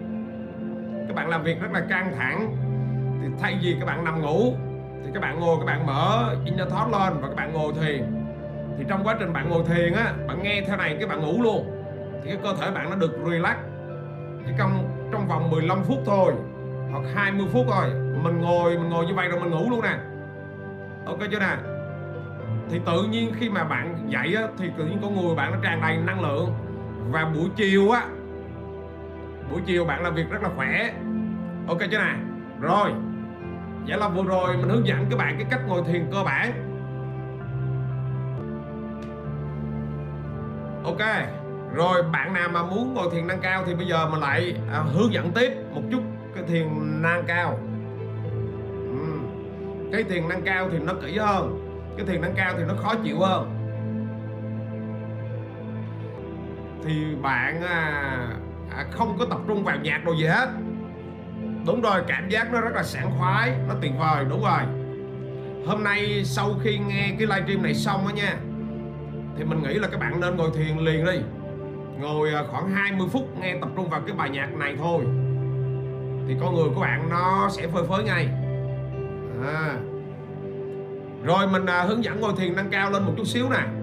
các 1.09 1.15
bạn 1.15 1.29
làm 1.29 1.43
việc 1.43 1.61
rất 1.61 1.71
là 1.71 1.81
căng 1.89 2.13
thẳng. 2.17 2.55
Thì 3.21 3.27
thay 3.39 3.59
vì 3.61 3.75
các 3.79 3.85
bạn 3.85 4.03
nằm 4.03 4.21
ngủ 4.21 4.53
thì 5.03 5.11
các 5.13 5.19
bạn 5.19 5.39
ngồi 5.39 5.57
các 5.59 5.65
bạn 5.65 5.85
mở 5.85 6.35
inner 6.45 6.69
thought 6.69 6.91
lên 6.91 7.13
và 7.21 7.27
các 7.27 7.35
bạn 7.35 7.53
ngồi 7.53 7.73
thiền. 7.73 8.03
Thì 8.77 8.85
trong 8.87 9.03
quá 9.03 9.15
trình 9.19 9.33
bạn 9.33 9.49
ngồi 9.49 9.63
thiền 9.67 9.93
á 9.93 10.13
bạn 10.27 10.43
nghe 10.43 10.61
theo 10.67 10.77
này 10.77 10.97
các 10.99 11.09
bạn 11.09 11.21
ngủ 11.21 11.43
luôn. 11.43 11.83
Thì 12.23 12.29
cái 12.29 12.39
cơ 12.43 12.53
thể 12.61 12.71
bạn 12.71 12.89
nó 12.89 12.95
được 12.95 13.17
relax. 13.29 13.55
Chỉ 14.45 14.51
trong 14.57 14.87
trong 15.11 15.27
vòng 15.27 15.49
15 15.49 15.83
phút 15.83 15.97
thôi 16.05 16.33
hoặc 16.91 17.03
20 17.15 17.47
phút 17.51 17.65
thôi 17.69 17.85
mình 18.23 18.41
ngồi 18.41 18.77
mình 18.77 18.89
ngồi 18.89 19.05
như 19.05 19.13
vậy 19.13 19.27
rồi 19.27 19.39
mình 19.39 19.49
ngủ 19.49 19.69
luôn 19.69 19.81
nè. 19.81 19.97
Ok 21.05 21.19
chưa 21.31 21.39
nè? 21.39 21.55
Thì 22.69 22.79
tự 22.85 23.03
nhiên 23.03 23.31
khi 23.39 23.49
mà 23.49 23.63
bạn 23.63 24.05
dậy 24.07 24.35
á, 24.35 24.43
thì 24.57 24.69
tự 24.77 24.85
nhiên 24.85 24.99
con 25.01 25.21
người 25.21 25.35
bạn 25.35 25.51
nó 25.51 25.57
tràn 25.63 25.81
đầy 25.81 25.97
năng 25.97 26.21
lượng. 26.21 26.49
Và 27.11 27.25
buổi 27.25 27.49
chiều 27.55 27.91
á 27.91 28.03
buổi 29.51 29.61
chiều 29.65 29.85
bạn 29.85 30.03
làm 30.03 30.15
việc 30.15 30.29
rất 30.29 30.43
là 30.43 30.49
khỏe. 30.55 30.93
Ok 31.67 31.79
chưa 31.91 31.99
nè 31.99 32.15
rồi. 32.61 32.91
Vậy 33.87 33.97
là 33.97 34.07
vừa 34.07 34.23
rồi 34.23 34.57
mình 34.57 34.69
hướng 34.69 34.87
dẫn 34.87 35.05
các 35.09 35.17
bạn 35.17 35.35
cái 35.37 35.47
cách 35.49 35.61
ngồi 35.67 35.83
thiền 35.87 36.05
cơ 36.11 36.23
bản. 36.23 36.51
Ok. 40.83 41.07
Rồi 41.73 42.03
bạn 42.03 42.33
nào 42.33 42.49
mà 42.53 42.63
muốn 42.63 42.93
ngồi 42.93 43.09
thiền 43.11 43.27
nâng 43.27 43.39
cao 43.41 43.63
thì 43.65 43.75
bây 43.75 43.87
giờ 43.87 44.09
mình 44.09 44.19
lại 44.19 44.55
à, 44.71 44.79
hướng 44.79 45.13
dẫn 45.13 45.31
tiếp 45.35 45.53
một 45.73 45.81
chút 45.91 46.01
cái 46.35 46.43
thiền 46.43 46.67
nâng 47.01 47.23
cao. 47.27 47.59
Ừ. 48.89 49.19
cái 49.91 50.03
thiền 50.03 50.29
nâng 50.29 50.41
cao 50.41 50.69
thì 50.71 50.79
nó 50.79 50.93
kỹ 51.01 51.17
hơn. 51.17 51.65
Cái 51.97 52.05
thiền 52.05 52.21
nâng 52.21 52.33
cao 52.35 52.53
thì 52.57 52.63
nó 52.67 52.73
khó 52.73 52.95
chịu 53.03 53.19
hơn. 53.19 53.55
Thì 56.83 57.15
bạn 57.21 57.61
à, 57.61 58.17
à, 58.75 58.85
không 58.91 59.17
có 59.19 59.25
tập 59.25 59.39
trung 59.47 59.63
vào 59.63 59.77
nhạc 59.77 60.05
đồ 60.05 60.13
gì 60.13 60.25
hết. 60.25 60.49
Đúng 61.65 61.81
rồi 61.81 62.01
cảm 62.07 62.29
giác 62.29 62.53
nó 62.53 62.61
rất 62.61 62.73
là 62.73 62.83
sảng 62.83 63.11
khoái 63.19 63.53
nó 63.67 63.75
tuyệt 63.81 63.91
vời 63.99 64.25
đúng 64.29 64.43
rồi. 64.43 64.61
Hôm 65.65 65.83
nay 65.83 66.21
sau 66.25 66.55
khi 66.63 66.77
nghe 66.77 67.15
cái 67.19 67.27
livestream 67.27 67.63
này 67.63 67.73
xong 67.73 68.07
á 68.07 68.13
nha 68.13 68.35
thì 69.37 69.43
mình 69.43 69.63
nghĩ 69.63 69.73
là 69.73 69.87
các 69.87 69.99
bạn 69.99 70.19
nên 70.19 70.35
ngồi 70.35 70.49
thiền 70.55 70.77
liền 70.77 71.05
đi. 71.05 71.19
Ngồi 71.99 72.33
à, 72.33 72.43
khoảng 72.51 72.71
20 72.71 73.07
phút 73.11 73.37
nghe 73.39 73.55
tập 73.61 73.69
trung 73.75 73.89
vào 73.89 74.01
cái 74.07 74.15
bài 74.15 74.29
nhạc 74.29 74.53
này 74.53 74.75
thôi. 74.77 75.03
Thì 76.27 76.35
con 76.41 76.55
người 76.55 76.69
của 76.75 76.81
bạn 76.81 77.09
nó 77.09 77.49
sẽ 77.51 77.67
phơi 77.67 77.83
phới 77.83 78.03
ngay. 78.03 78.29
À. 79.45 79.75
rồi 81.23 81.47
mình 81.47 81.65
à, 81.65 81.83
hướng 81.83 82.03
dẫn 82.03 82.19
ngồi 82.19 82.33
thiền 82.37 82.55
nâng 82.55 82.69
cao 82.69 82.91
lên 82.91 83.03
một 83.03 83.13
chút 83.17 83.27
xíu 83.27 83.49
nè 83.49 83.78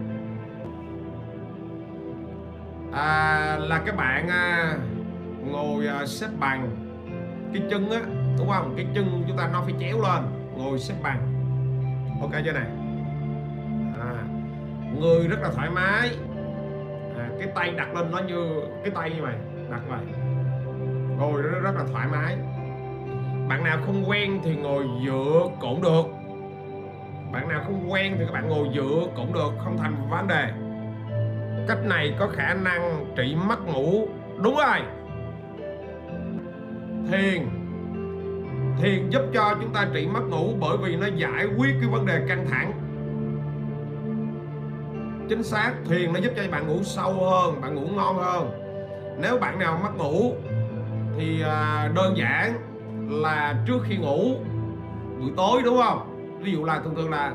à, 2.96 3.58
là 3.60 3.82
các 3.86 3.96
bạn 3.96 4.28
à, 4.28 4.74
ngồi 5.44 5.86
à, 5.86 6.06
xếp 6.06 6.28
bằng. 6.40 6.70
Cái 7.52 7.62
chân 7.70 7.90
á 7.90 8.00
đúng 8.38 8.48
không? 8.48 8.74
Cái 8.76 8.86
chân 8.94 9.24
chúng 9.28 9.36
ta 9.36 9.48
nó 9.52 9.62
phải 9.62 9.74
chéo 9.80 10.00
lên. 10.00 10.22
Ngồi 10.56 10.78
xếp 10.78 10.94
bằng. 11.02 11.18
Ok 12.20 12.30
chưa 12.44 12.52
này 12.52 12.66
à, 14.00 14.12
người 15.00 15.28
rất 15.28 15.38
là 15.42 15.50
thoải 15.54 15.70
mái. 15.70 16.10
À, 17.18 17.28
cái 17.38 17.48
tay 17.54 17.70
đặt 17.70 17.94
lên 17.94 18.10
nó 18.10 18.18
như 18.18 18.60
cái 18.82 18.90
tay 18.94 19.10
như 19.10 19.22
vậy 19.22 19.34
đặt 19.70 19.80
vậy. 19.88 20.00
Ngồi 21.18 21.42
rất, 21.42 21.58
rất 21.62 21.74
là 21.74 21.84
thoải 21.92 22.06
mái. 22.12 22.36
Bạn 23.48 23.64
nào 23.64 23.78
không 23.86 24.04
quen 24.08 24.40
thì 24.44 24.56
ngồi 24.56 24.84
dựa 25.06 25.42
cũng 25.60 25.82
được. 25.82 26.02
Bạn 27.32 27.48
nào 27.48 27.62
không 27.64 27.92
quen 27.92 28.14
thì 28.18 28.24
các 28.26 28.32
bạn 28.32 28.48
ngồi 28.48 28.68
dựa 28.74 29.06
cũng 29.16 29.32
được 29.32 29.52
không 29.64 29.78
thành 29.78 30.08
vấn 30.10 30.28
đề 30.28 30.52
cách 31.68 31.84
này 31.84 32.14
có 32.18 32.28
khả 32.28 32.54
năng 32.54 33.06
trị 33.16 33.36
mất 33.48 33.66
ngủ. 33.66 34.08
Đúng 34.42 34.56
rồi. 34.56 34.78
Thiền. 37.10 37.48
Thiền 38.80 39.10
giúp 39.10 39.22
cho 39.34 39.54
chúng 39.60 39.72
ta 39.72 39.86
trị 39.94 40.06
mất 40.06 40.22
ngủ 40.28 40.54
bởi 40.60 40.76
vì 40.76 40.96
nó 40.96 41.06
giải 41.16 41.46
quyết 41.58 41.74
cái 41.80 41.88
vấn 41.88 42.06
đề 42.06 42.24
căng 42.28 42.46
thẳng. 42.50 42.72
Chính 45.28 45.42
xác, 45.42 45.72
thiền 45.88 46.12
nó 46.12 46.20
giúp 46.20 46.32
cho 46.36 46.42
bạn 46.50 46.68
ngủ 46.68 46.82
sâu 46.82 47.12
hơn, 47.12 47.60
bạn 47.60 47.74
ngủ 47.74 47.86
ngon 47.94 48.16
hơn. 48.16 48.50
Nếu 49.18 49.38
bạn 49.38 49.58
nào 49.58 49.80
mất 49.82 49.96
ngủ, 49.96 50.34
thì 51.16 51.42
à, 51.42 51.90
đơn 51.94 52.16
giản 52.16 52.54
là 53.22 53.54
trước 53.66 53.78
khi 53.84 53.96
ngủ, 53.96 54.36
buổi 55.20 55.30
tối, 55.36 55.62
đúng 55.64 55.76
không? 55.76 56.32
Ví 56.40 56.52
dụ 56.52 56.64
là 56.64 56.80
thường 56.84 56.94
thường 56.94 57.10
là 57.10 57.32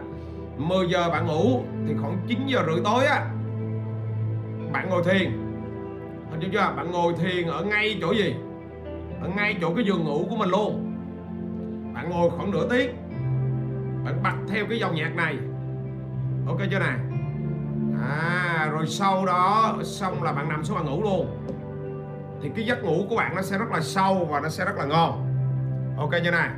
10 0.58 0.88
giờ 0.88 1.10
bạn 1.10 1.28
ngủ, 1.28 1.64
thì 1.88 1.94
khoảng 2.02 2.18
9 2.28 2.40
giờ 2.48 2.64
rưỡi 2.68 2.82
tối 2.84 3.06
á 3.06 3.31
bạn 4.74 4.90
ngồi 4.90 5.04
thiền 5.04 5.32
hình 6.32 6.40
chưa 6.42 6.48
chưa 6.52 6.74
bạn 6.76 6.92
ngồi 6.92 7.14
thiền 7.14 7.48
ở 7.48 7.64
ngay 7.64 7.98
chỗ 8.02 8.12
gì? 8.12 8.36
Ở 9.22 9.30
ngay 9.36 9.58
chỗ 9.62 9.74
cái 9.76 9.86
giường 9.86 10.04
ngủ 10.04 10.28
của 10.30 10.36
mình 10.36 10.50
luôn. 10.50 10.96
Bạn 11.94 12.10
ngồi 12.10 12.30
khoảng 12.30 12.52
nửa 12.52 12.68
tiếng. 12.70 12.96
Bạn 14.06 14.24
bật 14.24 14.54
theo 14.54 14.66
cái 14.70 14.80
dòng 14.80 14.96
nhạc 14.96 15.16
này. 15.16 15.38
Ok 16.48 16.58
chưa 16.72 16.80
nè? 16.80 16.96
À 18.10 18.70
rồi 18.72 18.88
sau 18.88 19.26
đó, 19.26 19.76
xong 19.84 20.24
là 20.24 20.34
bạn 20.34 20.50
nằm 20.50 20.64
xuống 20.64 20.78
bạn 20.78 20.86
ngủ 20.86 21.04
luôn. 21.04 21.28
Thì 22.42 22.50
cái 22.56 22.66
giấc 22.66 22.84
ngủ 22.84 23.06
của 23.10 23.16
bạn 23.16 23.36
nó 23.36 23.42
sẽ 23.42 23.58
rất 23.58 23.72
là 23.72 23.80
sâu 23.82 24.28
và 24.32 24.40
nó 24.40 24.50
sẽ 24.50 24.66
rất 24.66 24.76
là 24.78 24.86
ngon. 24.86 25.28
Ok 25.98 26.12
chưa 26.24 26.32
nè? 26.32 26.50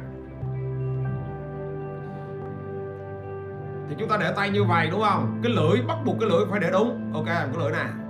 Thì 3.89 3.95
chúng 3.99 4.09
ta 4.09 4.17
để 4.17 4.33
tay 4.35 4.49
như 4.49 4.63
vậy 4.63 4.87
đúng 4.91 5.01
không? 5.01 5.39
Cái 5.43 5.51
lưỡi, 5.51 5.81
bắt 5.87 5.97
buộc 6.05 6.15
cái 6.19 6.29
lưỡi 6.29 6.45
phải 6.49 6.59
để 6.59 6.69
đúng. 6.71 7.11
Ok 7.13 7.25
cái 7.25 7.47
lưỡi 7.57 7.71
nè 7.71 8.02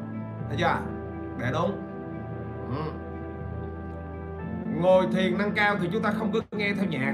thấy 0.53 0.61
chưa? 0.61 0.77
Để 1.39 1.51
đúng. 1.53 1.71
Ừ. 2.69 2.91
ngồi 4.81 5.07
thiền 5.11 5.37
nâng 5.37 5.51
cao 5.51 5.75
thì 5.81 5.89
chúng 5.93 6.01
ta 6.01 6.11
không 6.11 6.31
cứ 6.31 6.41
nghe 6.51 6.73
theo 6.73 6.85
nhạc. 6.85 7.13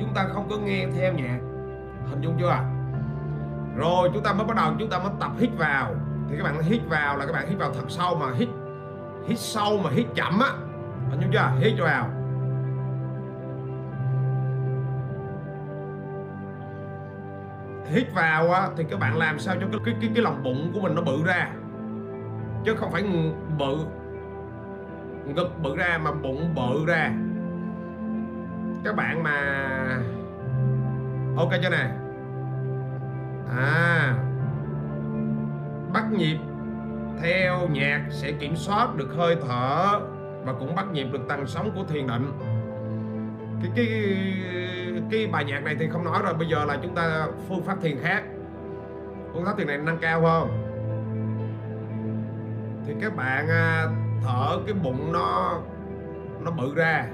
Chúng 0.00 0.14
ta 0.14 0.26
không 0.32 0.48
có 0.50 0.56
nghe 0.56 0.86
theo 0.96 1.12
nhạc. 1.12 1.38
Hình 2.10 2.20
dung 2.20 2.36
chưa? 2.40 2.58
Rồi 3.76 4.10
chúng 4.14 4.22
ta 4.22 4.32
mới 4.32 4.46
bắt 4.46 4.56
đầu, 4.56 4.72
chúng 4.78 4.90
ta 4.90 4.98
mới 4.98 5.10
tập 5.20 5.30
hít 5.38 5.50
vào. 5.58 5.94
Thì 6.28 6.36
các 6.36 6.44
bạn 6.44 6.62
hít 6.62 6.80
vào 6.88 7.16
là 7.16 7.26
các 7.26 7.32
bạn 7.32 7.48
hít 7.48 7.58
vào 7.58 7.72
thật 7.74 7.84
sâu 7.88 8.16
mà 8.20 8.26
hít 8.34 8.48
hít 9.26 9.38
sâu 9.38 9.78
mà 9.84 9.90
hít 9.90 10.06
chậm 10.14 10.40
á. 10.40 10.50
Hình 11.10 11.20
dung 11.20 11.32
chưa? 11.32 11.52
Hít 11.60 11.74
vào. 11.78 12.10
Hít 17.90 18.14
vào 18.14 18.50
á, 18.50 18.68
thì 18.76 18.84
các 18.90 19.00
bạn 19.00 19.18
làm 19.18 19.38
sao 19.38 19.54
cho 19.60 19.66
cái, 19.72 19.80
cái 19.84 19.94
cái 20.00 20.10
cái 20.14 20.22
lòng 20.22 20.42
bụng 20.42 20.70
của 20.74 20.80
mình 20.80 20.94
nó 20.94 21.02
bự 21.02 21.24
ra? 21.26 21.50
Chứ 22.64 22.74
không 22.74 22.92
phải 22.92 23.04
bự 23.58 23.76
ngực 25.34 25.50
bự 25.62 25.76
ra 25.76 25.98
mà 26.02 26.12
bụng 26.12 26.54
bự 26.54 26.86
ra. 26.86 27.12
Các 28.84 28.96
bạn 28.96 29.22
mà 29.22 29.38
ok 31.36 31.50
chưa 31.62 31.70
nè? 31.70 31.90
À 33.56 34.14
bắt 35.92 36.12
nhịp 36.12 36.38
theo 37.22 37.68
nhạc 37.68 38.06
sẽ 38.10 38.32
kiểm 38.32 38.56
soát 38.56 38.96
được 38.96 39.08
hơi 39.16 39.36
thở 39.48 40.00
và 40.44 40.52
cũng 40.52 40.74
bắt 40.74 40.86
nhịp 40.92 41.06
được 41.12 41.20
tần 41.28 41.46
sóng 41.46 41.70
của 41.74 41.84
thiền 41.84 42.06
định. 42.06 42.32
Cái 43.62 43.70
cái 43.76 43.86
cái 45.10 45.26
bài 45.26 45.44
nhạc 45.44 45.64
này 45.64 45.76
thì 45.78 45.88
không 45.88 46.04
nói 46.04 46.22
rồi, 46.24 46.34
bây 46.34 46.48
giờ 46.48 46.64
là 46.64 46.78
chúng 46.82 46.94
ta 46.94 47.26
phương 47.48 47.62
pháp 47.62 47.76
thiền 47.82 47.98
khác. 48.02 48.22
Phương 49.32 49.44
pháp 49.44 49.58
thiền 49.58 49.66
này 49.66 49.78
nâng 49.78 49.98
cao 49.98 50.20
hơn 50.20 50.48
thì 52.86 52.94
các 53.00 53.16
bạn 53.16 53.48
à, 53.48 53.86
thở 54.22 54.58
cái 54.66 54.74
bụng 54.74 55.12
nó 55.12 55.60
nó 56.40 56.50
bự 56.50 56.74
ra. 56.74 57.06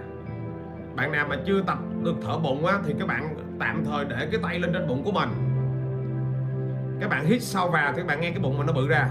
Bạn 0.97 1.13
nào 1.13 1.27
mà 1.29 1.37
chưa 1.47 1.63
tập 1.63 1.79
được 2.03 2.15
thở 2.27 2.39
bụng 2.39 2.67
á, 2.67 2.79
thì 2.85 2.95
các 2.99 3.09
bạn 3.09 3.37
tạm 3.59 3.85
thời 3.85 4.05
để 4.05 4.29
cái 4.31 4.41
tay 4.43 4.59
lên 4.59 4.73
trên 4.73 4.89
bụng 4.89 5.03
của 5.05 5.13
mình. 5.13 5.29
Các 7.01 7.11
bạn 7.11 7.25
hít 7.25 7.43
sâu 7.43 7.71
vào 7.71 7.93
thì 7.93 7.99
các 7.99 8.07
bạn 8.07 8.21
nghe 8.21 8.31
cái 8.31 8.41
bụng 8.41 8.59
mình 8.59 8.67
nó 8.67 8.73
bự 8.73 8.89
ra. 8.89 9.09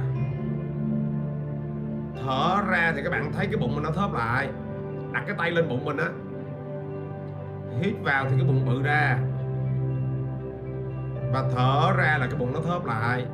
Thở 2.25 2.57
ra 2.67 2.93
thì 2.95 3.03
các 3.03 3.09
bạn 3.09 3.31
thấy 3.33 3.47
cái 3.47 3.57
bụng 3.57 3.75
mình 3.75 3.83
nó 3.83 3.91
thớp 3.91 4.13
lại. 4.13 4.49
Đặt 5.11 5.23
cái 5.27 5.35
tay 5.37 5.51
lên 5.51 5.69
bụng 5.69 5.85
mình 5.85 5.97
á 5.97 6.07
hít 7.79 7.93
vào 8.03 8.25
thì 8.29 8.35
cái 8.37 8.47
bụng 8.47 8.65
bự 8.65 8.81
ra. 8.83 9.17
Và 11.33 11.43
thở 11.55 11.91
ra 11.97 12.17
là 12.17 12.27
cái 12.27 12.39
bụng 12.39 12.53
nó 12.53 12.59
thớp 12.59 12.85
lại. 12.85 13.25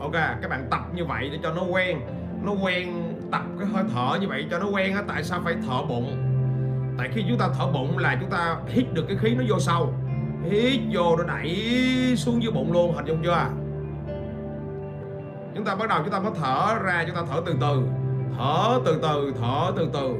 Ok, 0.00 0.12
các 0.12 0.50
bạn 0.50 0.66
tập 0.70 0.80
như 0.94 1.04
vậy 1.04 1.30
để 1.32 1.38
cho 1.42 1.52
nó 1.54 1.62
quen. 1.62 2.00
Nó 2.42 2.52
quen 2.52 3.12
tập 3.32 3.42
cái 3.58 3.68
hơi 3.68 3.84
thở 3.94 4.18
như 4.20 4.28
vậy 4.28 4.46
cho 4.50 4.58
nó 4.58 4.66
quen 4.66 4.94
á, 4.94 5.02
tại 5.08 5.24
sao 5.24 5.40
phải 5.44 5.54
thở 5.68 5.82
bụng? 5.88 6.22
Tại 6.98 7.08
khi 7.12 7.24
chúng 7.28 7.38
ta 7.38 7.48
thở 7.58 7.66
bụng 7.66 7.98
là 7.98 8.16
chúng 8.20 8.30
ta 8.30 8.56
hít 8.68 8.94
được 8.94 9.04
cái 9.08 9.16
khí 9.16 9.34
nó 9.34 9.44
vô 9.48 9.58
sâu. 9.58 9.94
Hít 10.50 10.80
vô 10.92 11.16
nó 11.16 11.24
đẩy 11.24 12.14
xuống 12.16 12.42
dưới 12.42 12.52
bụng 12.52 12.72
luôn, 12.72 12.94
hình 12.94 13.04
dung 13.04 13.22
chưa? 13.22 13.46
Chúng 15.54 15.64
ta 15.64 15.74
bắt 15.74 15.88
đầu 15.88 15.98
chúng 16.02 16.12
ta 16.12 16.20
mới 16.20 16.32
thở 16.40 16.78
ra, 16.82 17.04
chúng 17.06 17.16
ta 17.16 17.22
thở 17.30 17.42
từ 17.46 17.56
từ 17.60 17.82
thở 18.38 18.80
từ 18.84 18.98
từ, 19.02 19.32
thở 19.40 19.72
từ 19.76 19.90
từ. 19.92 20.14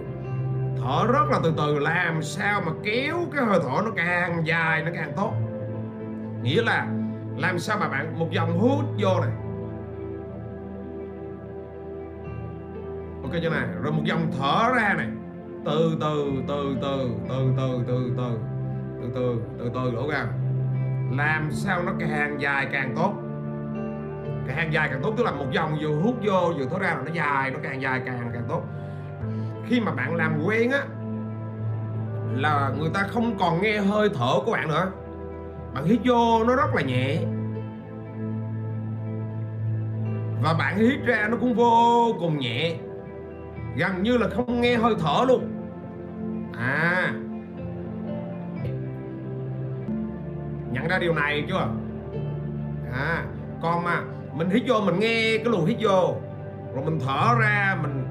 Thở 0.83 1.07
rất 1.13 1.31
là 1.31 1.41
từ 1.43 1.55
từ, 1.57 1.79
làm 1.79 2.23
sao 2.23 2.63
mà 2.67 2.73
kéo 2.83 3.17
cái 3.33 3.45
hơi 3.45 3.59
thở 3.63 3.83
nó 3.85 3.91
càng 3.97 4.47
dài 4.47 4.83
nó 4.83 4.91
càng 4.95 5.13
tốt? 5.17 5.33
Nghĩa 6.43 6.63
là 6.63 6.87
làm 7.37 7.59
sao 7.59 7.77
mà 7.81 7.89
bạn, 7.89 8.19
một 8.19 8.31
dòng 8.31 8.59
hút 8.59 8.85
vô 8.99 9.21
này. 9.21 9.31
Ok 13.23 13.33
chưa 13.43 13.51
này 13.51 13.67
rồi 13.83 13.93
một 13.93 14.03
dòng 14.05 14.31
thở 14.39 14.73
ra 14.77 14.95
này. 14.99 15.09
Từ 15.65 15.97
từ 16.01 16.33
từ 16.49 16.77
từ 16.83 17.17
từ 17.29 17.53
từ 17.57 17.85
từ 17.87 18.13
từ. 18.17 18.39
Từ 19.03 19.11
từ 19.15 19.41
từ 19.59 19.71
từ, 19.75 19.97
ok 19.97 20.29
làm 21.13 21.49
sao 21.51 21.83
nó 21.83 21.93
càng 21.99 22.41
dài 22.41 22.69
càng 22.73 22.93
tốt? 22.97 23.13
Càng 24.49 24.73
dài 24.73 24.89
càng 24.89 25.01
tốt, 25.03 25.15
tức 25.17 25.25
là 25.25 25.31
một 25.31 25.47
dòng 25.51 25.77
vừa 25.81 25.95
hút 25.95 26.17
vô, 26.23 26.53
vừa 26.59 26.67
thoát 26.71 26.83
ra 26.83 26.89
là 26.89 27.03
nó 27.05 27.13
dài, 27.13 27.51
nó 27.51 27.59
càng 27.63 27.83
dài 27.83 28.03
càng 28.07 28.31
càng 28.33 28.45
tốt. 28.49 28.63
Khi 29.67 29.81
mà 29.81 29.93
bạn 29.93 30.15
làm 30.15 30.43
quen 30.47 30.71
á, 30.71 30.83
là 32.35 32.73
người 32.79 32.91
ta 32.95 33.03
không 33.03 33.39
còn 33.39 33.63
nghe 33.63 33.79
hơi 33.79 34.09
thở 34.15 34.41
của 34.45 34.53
bạn 34.53 34.69
nữa. 34.69 34.91
Bạn 35.75 35.85
hít 35.85 36.01
vô, 36.05 36.45
nó 36.45 36.57
rất 36.57 36.75
là 36.75 36.83
nhẹ. 36.83 37.19
Và 40.43 40.55
bạn 40.59 40.79
hít 40.79 41.01
ra, 41.07 41.29
nó 41.31 41.37
cũng 41.41 41.55
vô 41.55 42.13
cùng 42.21 42.39
nhẹ. 42.39 42.77
Gần 43.77 44.03
như 44.03 44.19
là 44.19 44.29
không 44.29 44.61
nghe 44.61 44.77
hơi 44.77 44.95
thở 44.99 45.25
luôn. 45.29 45.53
À. 46.59 47.13
Nhận 50.73 50.89
ra 50.89 50.99
điều 50.99 51.15
này 51.15 51.45
chưa? 51.49 51.69
À 52.93 53.25
còn 53.63 53.85
mà 53.85 54.03
mình 54.37 54.51
hít 54.51 54.63
vô, 54.67 54.81
mình 54.81 54.99
nghe 55.01 55.39
cái 55.39 55.45
luồng 55.45 55.67
hít 55.67 55.77
vô. 55.81 56.15
Rồi 56.75 56.85
mình 56.85 57.01
thở 57.07 57.35
ra, 57.41 57.79
mình 57.83 58.05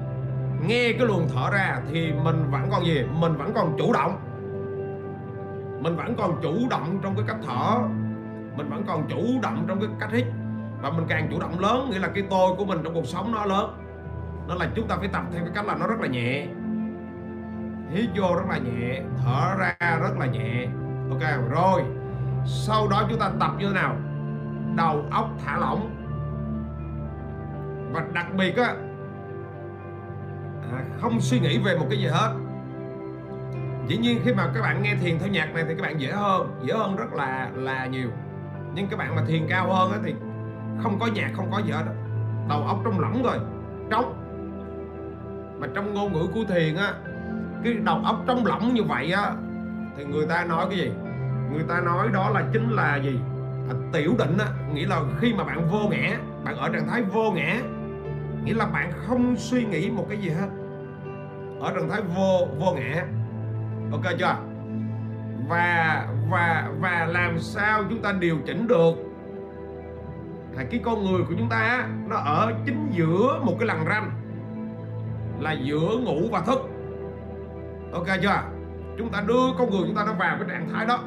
nghe 0.66 0.92
cái 0.98 1.06
luồng 1.06 1.28
thở 1.34 1.50
ra 1.50 1.80
thì 1.90 2.12
mình 2.24 2.50
vẫn 2.50 2.68
còn 2.70 2.86
gì? 2.86 3.04
Mình 3.20 3.36
vẫn 3.36 3.52
còn 3.54 3.76
chủ 3.78 3.92
động. 3.92 4.18
Mình 5.82 5.96
vẫn 5.96 6.14
còn 6.18 6.42
chủ 6.42 6.54
động 6.70 6.98
trong 7.02 7.14
cái 7.16 7.24
cách 7.28 7.36
thở. 7.46 7.78
Mình 8.56 8.68
vẫn 8.70 8.84
còn 8.86 9.06
chủ 9.08 9.40
động 9.42 9.64
trong 9.68 9.80
cái 9.80 9.88
cách 10.00 10.12
hít. 10.12 10.24
Và 10.82 10.90
mình 10.90 11.06
càng 11.08 11.28
chủ 11.30 11.40
động 11.40 11.58
lớn, 11.58 11.90
nghĩa 11.90 11.98
là 11.98 12.08
cái 12.08 12.24
tôi 12.30 12.54
của 12.58 12.64
mình 12.64 12.78
trong 12.84 12.94
cuộc 12.94 13.06
sống 13.06 13.32
nó 13.32 13.44
lớn. 13.44 13.82
Nó 14.48 14.54
là 14.54 14.68
chúng 14.74 14.88
ta 14.88 14.96
phải 14.96 15.08
tập 15.08 15.22
theo 15.32 15.44
cái 15.44 15.52
cách 15.54 15.66
là 15.66 15.74
nó 15.74 15.86
rất 15.86 16.00
là 16.00 16.06
nhẹ. 16.06 16.46
Hít 17.90 18.10
vô 18.16 18.36
rất 18.36 18.44
là 18.48 18.58
nhẹ, 18.58 19.02
thở 19.24 19.54
ra 19.58 19.98
rất 20.02 20.18
là 20.18 20.26
nhẹ. 20.26 20.66
Ok, 21.10 21.50
rồi. 21.50 21.82
Sau 22.46 22.88
đó 22.88 23.02
chúng 23.10 23.18
ta 23.18 23.30
tập 23.40 23.50
như 23.58 23.66
thế 23.68 23.74
nào? 23.74 23.96
Đầu 24.76 25.04
óc 25.10 25.30
thả 25.44 25.58
lỏng 25.58 25.90
và 27.92 28.04
đặc 28.12 28.26
biệt 28.36 28.56
á 28.56 28.74
à, 30.72 30.84
không 31.00 31.20
suy 31.20 31.40
nghĩ 31.40 31.58
về 31.58 31.76
một 31.78 31.86
cái 31.90 31.98
gì 31.98 32.06
hết. 32.06 32.32
Dĩ 33.88 33.96
nhiên 33.96 34.20
khi 34.24 34.32
mà 34.32 34.50
các 34.54 34.62
bạn 34.62 34.82
nghe 34.82 34.94
thiền 34.94 35.18
theo 35.18 35.28
nhạc 35.28 35.54
này 35.54 35.64
thì 35.68 35.74
các 35.74 35.82
bạn 35.82 36.00
dễ 36.00 36.10
hơn 36.12 36.60
dễ 36.62 36.74
hơn 36.74 36.96
rất 36.96 37.12
là 37.12 37.50
là 37.54 37.86
nhiều. 37.86 38.08
Nhưng 38.74 38.86
các 38.88 38.98
bạn 38.98 39.16
mà 39.16 39.22
thiền 39.26 39.46
cao 39.48 39.72
hơn 39.72 39.92
á 39.92 39.98
thì 40.04 40.14
không 40.82 40.98
có 41.00 41.06
nhạc 41.06 41.30
không 41.36 41.50
có 41.50 41.58
gì 41.58 41.72
hết 41.72 41.84
đầu 42.48 42.62
óc 42.62 42.80
trong 42.84 43.00
lỏng 43.00 43.22
rồi 43.22 43.38
trống. 43.90 44.22
Mà 45.58 45.66
trong 45.74 45.94
ngôn 45.94 46.12
ngữ 46.12 46.26
của 46.34 46.44
thiền 46.48 46.76
á 46.76 46.92
cái 47.64 47.74
đầu 47.74 48.00
óc 48.04 48.22
trong 48.26 48.46
lỏng 48.46 48.74
như 48.74 48.82
vậy 48.82 49.12
á 49.12 49.32
thì 49.96 50.04
người 50.04 50.26
ta 50.26 50.44
nói 50.44 50.66
cái 50.70 50.78
gì? 50.78 50.90
Người 51.52 51.64
ta 51.68 51.80
nói 51.80 52.08
đó 52.12 52.30
là 52.30 52.44
chính 52.52 52.70
là 52.70 52.96
gì? 52.96 53.20
À, 53.68 53.74
tiểu 53.92 54.14
định 54.18 54.38
á 54.38 54.46
nghĩa 54.74 54.86
là 54.86 55.00
khi 55.20 55.34
mà 55.34 55.44
bạn 55.44 55.68
vô 55.68 55.88
ngã 55.90 56.18
bạn 56.44 56.56
ở 56.56 56.68
trạng 56.68 56.88
thái 56.88 57.02
vô 57.02 57.30
ngã 57.30 57.56
nghĩa 58.46 58.54
là 58.54 58.66
bạn 58.66 58.92
không 59.06 59.36
suy 59.36 59.64
nghĩ 59.64 59.90
một 59.90 60.06
cái 60.08 60.18
gì 60.18 60.28
hết. 60.28 60.48
Ở 61.60 61.72
trạng 61.74 61.88
thái 61.90 62.02
vô 62.16 62.46
vô 62.58 62.72
ngã. 62.72 63.04
Ok 63.92 64.04
chưa? 64.18 64.36
Và 65.48 66.06
và 66.30 66.70
và 66.80 67.06
làm 67.10 67.38
sao 67.38 67.82
chúng 67.90 68.02
ta 68.02 68.12
điều 68.12 68.38
chỉnh 68.46 68.68
được? 68.68 68.94
Là 70.52 70.64
cái 70.70 70.80
con 70.84 71.04
người 71.04 71.22
của 71.28 71.34
chúng 71.38 71.48
ta 71.48 71.88
nó 72.08 72.16
ở 72.16 72.52
chính 72.66 72.88
giữa 72.92 73.40
một 73.42 73.56
cái 73.58 73.66
lằn 73.66 73.84
ranh. 73.86 74.10
Là 75.40 75.52
giữa 75.52 75.98
ngủ 76.04 76.20
và 76.30 76.40
thức. 76.40 76.58
Ok 77.92 78.06
chưa? 78.22 78.42
Chúng 78.98 79.08
ta 79.08 79.22
đưa 79.26 79.52
con 79.58 79.70
người 79.70 79.82
chúng 79.86 79.96
ta 79.96 80.04
nó 80.04 80.12
vào 80.12 80.36
cái 80.38 80.48
trạng 80.48 80.68
thái 80.72 80.86
đó. 80.86 80.98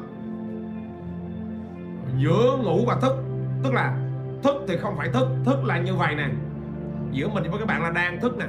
Giữa 2.18 2.56
ngủ 2.62 2.84
và 2.86 2.96
thức. 3.00 3.16
Tức 3.62 3.72
là 3.74 3.96
thức 4.42 4.64
thì 4.68 4.76
không 4.76 4.96
phải 4.96 5.08
thức 5.08 5.28
thức 5.44 5.64
là 5.64 5.78
như 5.78 5.94
vậy 5.94 6.14
nè 6.14 6.28
giữa 7.12 7.28
mình 7.28 7.50
với 7.50 7.58
các 7.58 7.68
bạn 7.68 7.82
là 7.82 7.90
đang 7.90 8.20
thức 8.20 8.38
nè. 8.38 8.46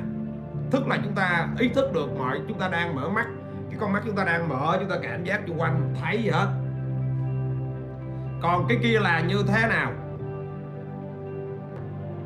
Thức 0.72 0.88
là 0.88 0.98
chúng 1.04 1.16
ta 1.16 1.48
ý 1.60 1.70
thức 1.70 1.94
được 1.94 2.18
mọi 2.18 2.42
chúng 2.48 2.60
ta 2.60 2.68
đang 2.68 2.96
mở 2.96 3.10
mắt. 3.10 3.28
Cái 3.70 3.78
con 3.80 3.94
mắt 3.94 4.02
chúng 4.06 4.16
ta 4.16 4.24
đang 4.24 4.50
mở 4.50 4.78
chúng 4.80 4.90
ta 4.90 4.96
cảm 5.02 5.24
giác 5.24 5.42
xung 5.48 5.60
quanh 5.60 5.96
thấy 6.02 6.24
gì 6.24 6.30
hết. 6.30 6.48
Còn 8.42 8.66
cái 8.70 8.78
kia 8.84 9.00
là 9.00 9.20
như 9.20 9.44
thế 9.48 9.68
nào? 9.70 9.92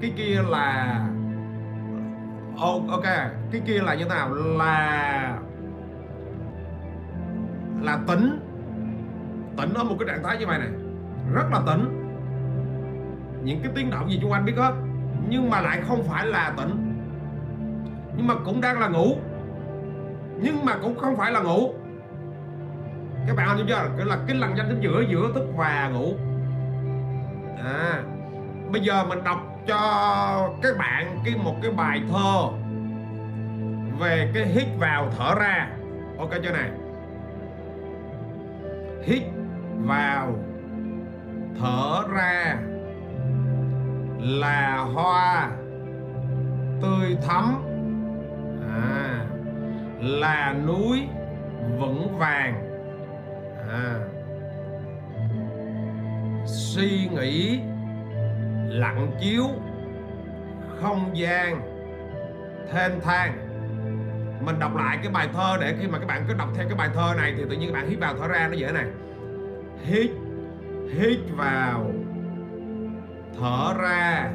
Cái 0.02 0.13
kia 0.17 0.41
là 0.50 1.00
oh, 2.54 2.89
ok 2.89 3.04
cái 3.52 3.62
kia 3.65 3.80
là 3.82 3.95
như 3.95 4.04
thế 4.04 4.10
nào? 4.10 4.34
Là 4.34 5.38
là 7.82 8.00
tỉnh. 8.08 8.39
Tỉnh 9.58 9.74
ở 9.74 9.84
một 9.84 9.95
cái 10.00 10.08
trạng 10.08 10.24
thái 10.24 10.38
như 10.38 10.48
vậy 10.48 10.60
này. 10.60 10.69
Rất 11.34 11.45
là 11.52 11.62
tỉnh. 11.67 12.02
Những 13.43 13.60
cái 13.63 13.71
tiếng 13.76 13.89
động 13.89 14.12
gì 14.12 14.19
xung 14.21 14.32
quanh 14.32 14.45
biết 14.45 14.54
hết 14.58 14.74
nhưng 15.30 15.50
mà 15.50 15.62
lại 15.62 15.82
không 15.88 16.04
phải 16.04 16.26
là 16.26 16.54
tỉnh. 16.58 16.94
Nhưng 18.18 18.28
mà 18.28 18.34
cũng 18.46 18.62
đang 18.62 18.80
là 18.80 18.88
ngủ. 18.88 19.18
Nhưng 20.42 20.66
mà 20.66 20.76
cũng 20.82 20.98
không 20.98 21.16
phải 21.18 21.32
là 21.32 21.40
ngủ. 21.40 21.74
Các 23.28 23.36
bạn 23.36 23.58
hiểu 23.58 23.66
chưa? 23.70 23.90
Cái 23.98 24.06
là 24.06 24.18
cái 24.28 24.36
lần 24.36 24.58
danh 24.58 24.68
chính 24.70 24.80
giữa 24.80 25.04
giữa 25.10 25.32
thức 25.34 25.48
và 25.56 25.90
ngủ. 25.94 26.14
À 27.64 28.04
bây 28.72 28.82
giờ 28.82 29.06
mình 29.06 29.24
đọc 29.24 29.38
cho 29.68 29.80
các 30.62 30.78
bạn 30.78 31.20
cái 31.26 31.36
một 31.44 31.56
cái 31.62 31.72
bài 31.72 32.02
thơ 32.12 32.48
về 34.00 34.32
cái 34.34 34.46
hít 34.46 34.68
vào 34.80 35.12
thở 35.18 35.36
ra. 35.36 35.70
Ok 36.18 36.30
chưa 36.44 36.52
này? 36.52 36.70
Hít 39.04 39.24
vào 39.78 40.36
thở 41.60 42.04
ra 42.14 42.58
là 44.26 44.78
hoa. 44.94 45.52
Tươi 46.82 47.17
thắm. 47.28 47.63
À, 48.73 49.26
là 50.00 50.56
núi 50.67 51.08
vững 51.80 52.17
vàng. 52.17 52.62
À, 53.69 54.00
suy 56.46 57.10
nghĩ 57.13 57.60
lặng 58.67 59.12
chiếu 59.21 59.44
không 60.82 61.17
gian 61.17 61.62
thênh 62.71 63.02
thang. 63.02 63.42
Mình 64.42 64.60
đọc 64.60 64.76
lại 64.76 64.98
cái 65.04 65.12
bài 65.12 65.30
thơ 65.34 65.58
để 65.62 65.76
khi 65.80 65.88
mà 65.88 66.00
các 66.00 66.08
bạn 66.08 66.26
cứ 66.28 66.34
đọc 66.34 66.50
theo 66.56 66.65
cái 66.67 66.78
bài 66.78 66.90
thơ 66.94 67.13
này 67.17 67.34
thì 67.38 67.44
tự 67.50 67.56
nhiên 67.56 67.69
các 67.73 67.80
bạn 67.80 67.90
hít 67.90 68.00
vào 68.00 68.13
thở 68.19 68.28
ra 68.28 68.48
nó 68.48 68.54
dễ 68.54 68.71
này. 68.71 68.86
Hít 69.84 70.12
hít 70.94 71.19
vào 71.38 71.92
thở 73.40 73.73
ra 73.81 74.31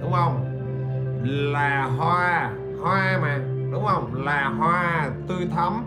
đúng 0.00 0.12
không? 0.12 0.50
Là 1.24 1.82
hoa 1.84 2.50
hoa 2.82 3.18
mà 3.22 3.38
đúng 3.72 3.84
không? 3.86 4.24
Là 4.24 4.44
hoa 4.44 5.10
tươi 5.28 5.48
thắm 5.56 5.84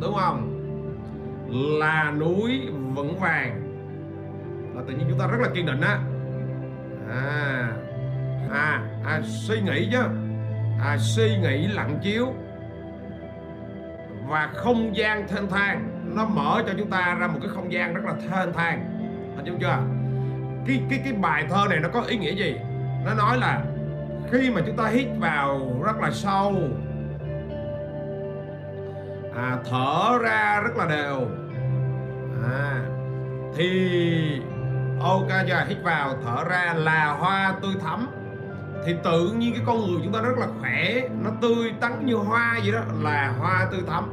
đúng 0.00 0.14
không? 0.14 0.48
Là 1.80 2.12
núi 2.20 2.68
vững 2.94 3.20
vàng. 3.20 3.62
Là 4.74 4.82
tự 4.88 4.94
nhiên 4.94 5.06
chúng 5.08 5.18
ta 5.18 5.26
rất 5.26 5.40
là 5.40 5.48
kiên 5.54 5.66
định 5.66 5.80
á. 5.80 5.98
À, 7.10 7.68
à, 8.50 8.82
à 9.04 9.20
suy 9.24 9.60
nghĩ 9.60 9.88
chứ. 9.92 10.02
À, 10.80 10.96
suy 10.98 11.36
nghĩ 11.36 11.66
lặng 11.66 11.98
chiếu. 12.02 12.26
Và 14.28 14.50
không 14.54 14.96
gian 14.96 15.28
thênh 15.28 15.48
thang 15.48 15.88
nó 16.14 16.24
mở 16.24 16.62
cho 16.66 16.72
chúng 16.78 16.90
ta 16.90 17.16
ra 17.20 17.26
một 17.26 17.38
cái 17.42 17.50
không 17.54 17.72
gian 17.72 17.94
rất 17.94 18.04
là 18.04 18.12
thênh 18.12 18.52
thang. 18.52 18.98
Hình 19.36 19.58
chưa? 19.60 19.78
Cái 20.66 20.82
cái 20.90 21.00
cái 21.04 21.12
bài 21.12 21.46
thơ 21.50 21.66
này 21.70 21.80
nó 21.80 21.88
có 21.88 22.00
ý 22.00 22.16
nghĩa 22.16 22.32
gì? 22.32 22.56
Nó 23.04 23.14
nói 23.14 23.38
là 23.38 23.64
khi 24.30 24.50
mà 24.50 24.60
chúng 24.66 24.76
ta 24.76 24.86
hít 24.86 25.06
vào 25.18 25.80
rất 25.84 25.96
là 26.00 26.10
sâu 26.10 26.54
à, 29.36 29.58
thở 29.70 30.18
ra 30.22 30.60
rất 30.64 30.76
là 30.76 30.86
đều 30.86 31.20
à, 32.52 32.80
thì 33.56 34.40
ok 35.00 35.28
giờ 35.48 35.64
hít 35.68 35.78
vào 35.82 36.14
thở 36.24 36.44
ra 36.44 36.74
là 36.76 37.06
hoa 37.06 37.54
tươi 37.62 37.74
thắm. 37.84 38.06
Thì 38.86 38.94
tự 39.04 39.32
nhiên 39.32 39.52
cái 39.54 39.62
con 39.66 39.78
người 39.78 40.00
chúng 40.04 40.12
ta 40.12 40.20
rất 40.20 40.38
là 40.38 40.46
khỏe 40.60 41.08
nó 41.24 41.30
tươi 41.40 41.72
tắn 41.80 42.06
như 42.06 42.14
hoa 42.14 42.58
vậy 42.62 42.72
đó 42.72 42.80
là 43.02 43.34
hoa 43.38 43.68
tươi 43.70 43.80
thắm. 43.88 44.04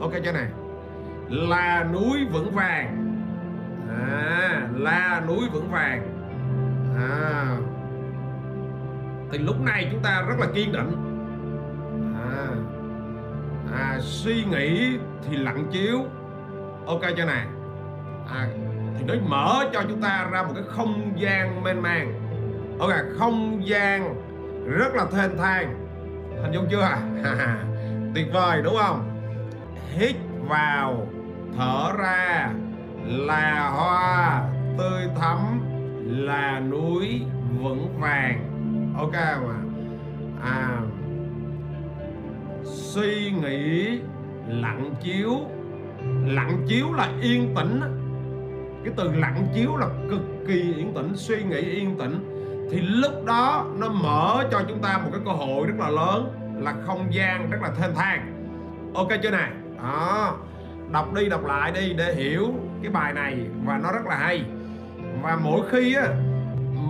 Ok 0.00 0.12
chưa 0.24 0.32
này? 0.32 0.46
Là 1.28 1.84
núi 1.92 2.26
vững 2.32 2.50
vàng 2.50 3.01
à, 4.00 4.68
là 4.74 5.22
núi 5.26 5.48
vững 5.52 5.70
vàng. 5.70 6.02
À, 6.96 7.56
thì 9.32 9.38
lúc 9.38 9.60
này 9.60 9.88
chúng 9.90 10.02
ta 10.02 10.24
rất 10.28 10.34
là 10.38 10.46
kiên 10.54 10.72
định. 10.72 10.92
À, 12.14 12.46
à, 13.78 13.98
suy 14.00 14.44
nghĩ 14.44 14.98
thì 15.28 15.36
lặng 15.36 15.64
chiếu. 15.72 15.98
Ok 16.86 17.00
chưa 17.16 17.24
này 17.24 17.46
à, 18.34 18.48
thì 18.98 19.04
nó 19.04 19.14
mở 19.28 19.64
cho 19.72 19.82
chúng 19.88 20.00
ta 20.02 20.28
ra 20.32 20.42
một 20.42 20.52
cái 20.54 20.64
không 20.66 21.12
gian 21.16 21.64
mênh 21.64 21.82
mang. 21.82 22.12
Ok 22.78 22.90
không 23.18 23.66
gian 23.68 24.14
rất 24.66 24.94
là 24.94 25.06
thênh 25.12 25.36
thang. 25.38 25.74
Hình 26.42 26.52
dung 26.52 26.66
chưa? 26.70 26.88
Tuyệt 28.14 28.26
vời 28.32 28.62
đúng 28.62 28.76
không? 28.78 29.08
Hít 29.96 30.16
vào 30.48 31.06
thở 31.58 31.92
ra 31.98 32.50
là 33.06 33.70
hoa 33.76 34.42
tươi 34.78 35.08
thắm, 35.20 35.60
là 36.06 36.60
núi 36.60 37.22
vững 37.62 38.00
vàng. 38.00 38.48
Ok 38.98 39.12
mà 39.12 39.54
à 40.42 40.80
suy 42.64 43.30
nghĩ 43.30 43.98
lặng 44.48 44.94
chiếu. 45.02 45.30
Lặng 46.26 46.64
chiếu 46.68 46.92
là 46.92 47.08
yên 47.22 47.54
tĩnh 47.56 47.80
cái 48.84 48.94
từ 48.96 49.12
lặng 49.12 49.46
chiếu 49.54 49.76
là 49.76 49.86
cực 50.10 50.20
kỳ 50.48 50.74
yên 50.76 50.94
tĩnh, 50.94 51.12
suy 51.14 51.42
nghĩ 51.42 51.60
yên 51.60 51.98
tĩnh. 51.98 52.28
Thì 52.70 52.80
lúc 52.80 53.12
đó 53.26 53.66
nó 53.78 53.88
mở 53.88 54.44
cho 54.50 54.62
chúng 54.68 54.78
ta 54.78 54.98
một 54.98 55.10
cái 55.12 55.20
cơ 55.24 55.30
hội 55.30 55.66
rất 55.66 55.74
là 55.78 55.88
lớn, 55.88 56.32
là 56.60 56.74
không 56.86 57.06
gian 57.10 57.50
rất 57.50 57.58
là 57.62 57.70
thênh 57.70 57.94
thang. 57.94 58.32
Ok 58.94 59.08
chưa 59.22 59.30
này 59.30 59.50
đó. 59.76 60.36
Đọc 60.92 61.14
đi 61.14 61.28
đọc 61.28 61.44
lại 61.44 61.72
đi 61.72 61.92
để 61.92 62.14
hiểu 62.14 62.54
cái 62.82 62.90
bài 62.90 63.12
này 63.12 63.46
và 63.64 63.78
nó 63.78 63.92
rất 63.92 64.06
là 64.06 64.16
hay. 64.16 64.44
Và 65.22 65.36
mỗi 65.36 65.60
khi 65.70 65.94
á 65.94 66.08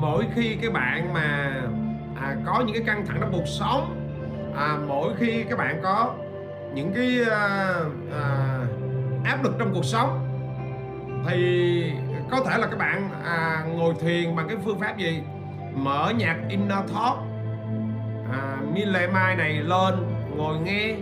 mỗi 0.00 0.26
khi 0.34 0.56
cái 0.60 0.70
bạn 0.70 1.12
mà 1.12 1.52
à, 2.20 2.36
có 2.46 2.62
những 2.66 2.76
cái 2.76 2.84
căng 2.86 3.06
thẳng 3.06 3.18
trong 3.20 3.32
cuộc 3.32 3.46
sống 3.46 3.96
à, 4.56 4.78
mỗi 4.88 5.14
khi 5.16 5.44
các 5.50 5.58
bạn 5.58 5.80
có 5.82 6.14
những 6.74 6.92
cái 6.94 7.20
à, 7.30 7.74
à, 8.12 8.58
áp 9.24 9.44
lực 9.44 9.52
trong 9.58 9.74
cuộc 9.74 9.84
sống 9.84 10.28
thì 11.26 11.92
có 12.30 12.40
thể 12.44 12.58
là 12.58 12.66
các 12.66 12.78
bạn 12.78 13.10
à, 13.24 13.64
ngồi 13.74 13.94
thiền 14.00 14.36
bằng 14.36 14.48
cái 14.48 14.56
phương 14.64 14.80
pháp 14.80 14.98
gì? 14.98 15.22
Mở 15.74 16.12
nhạc 16.16 16.36
inner 16.48 16.78
talk. 16.78 17.18
À, 18.32 18.56
Mille 18.74 19.06
Mai 19.06 19.36
này 19.36 19.52
lên 19.52 19.94
ngồi 20.36 20.58
nghe 20.58 20.94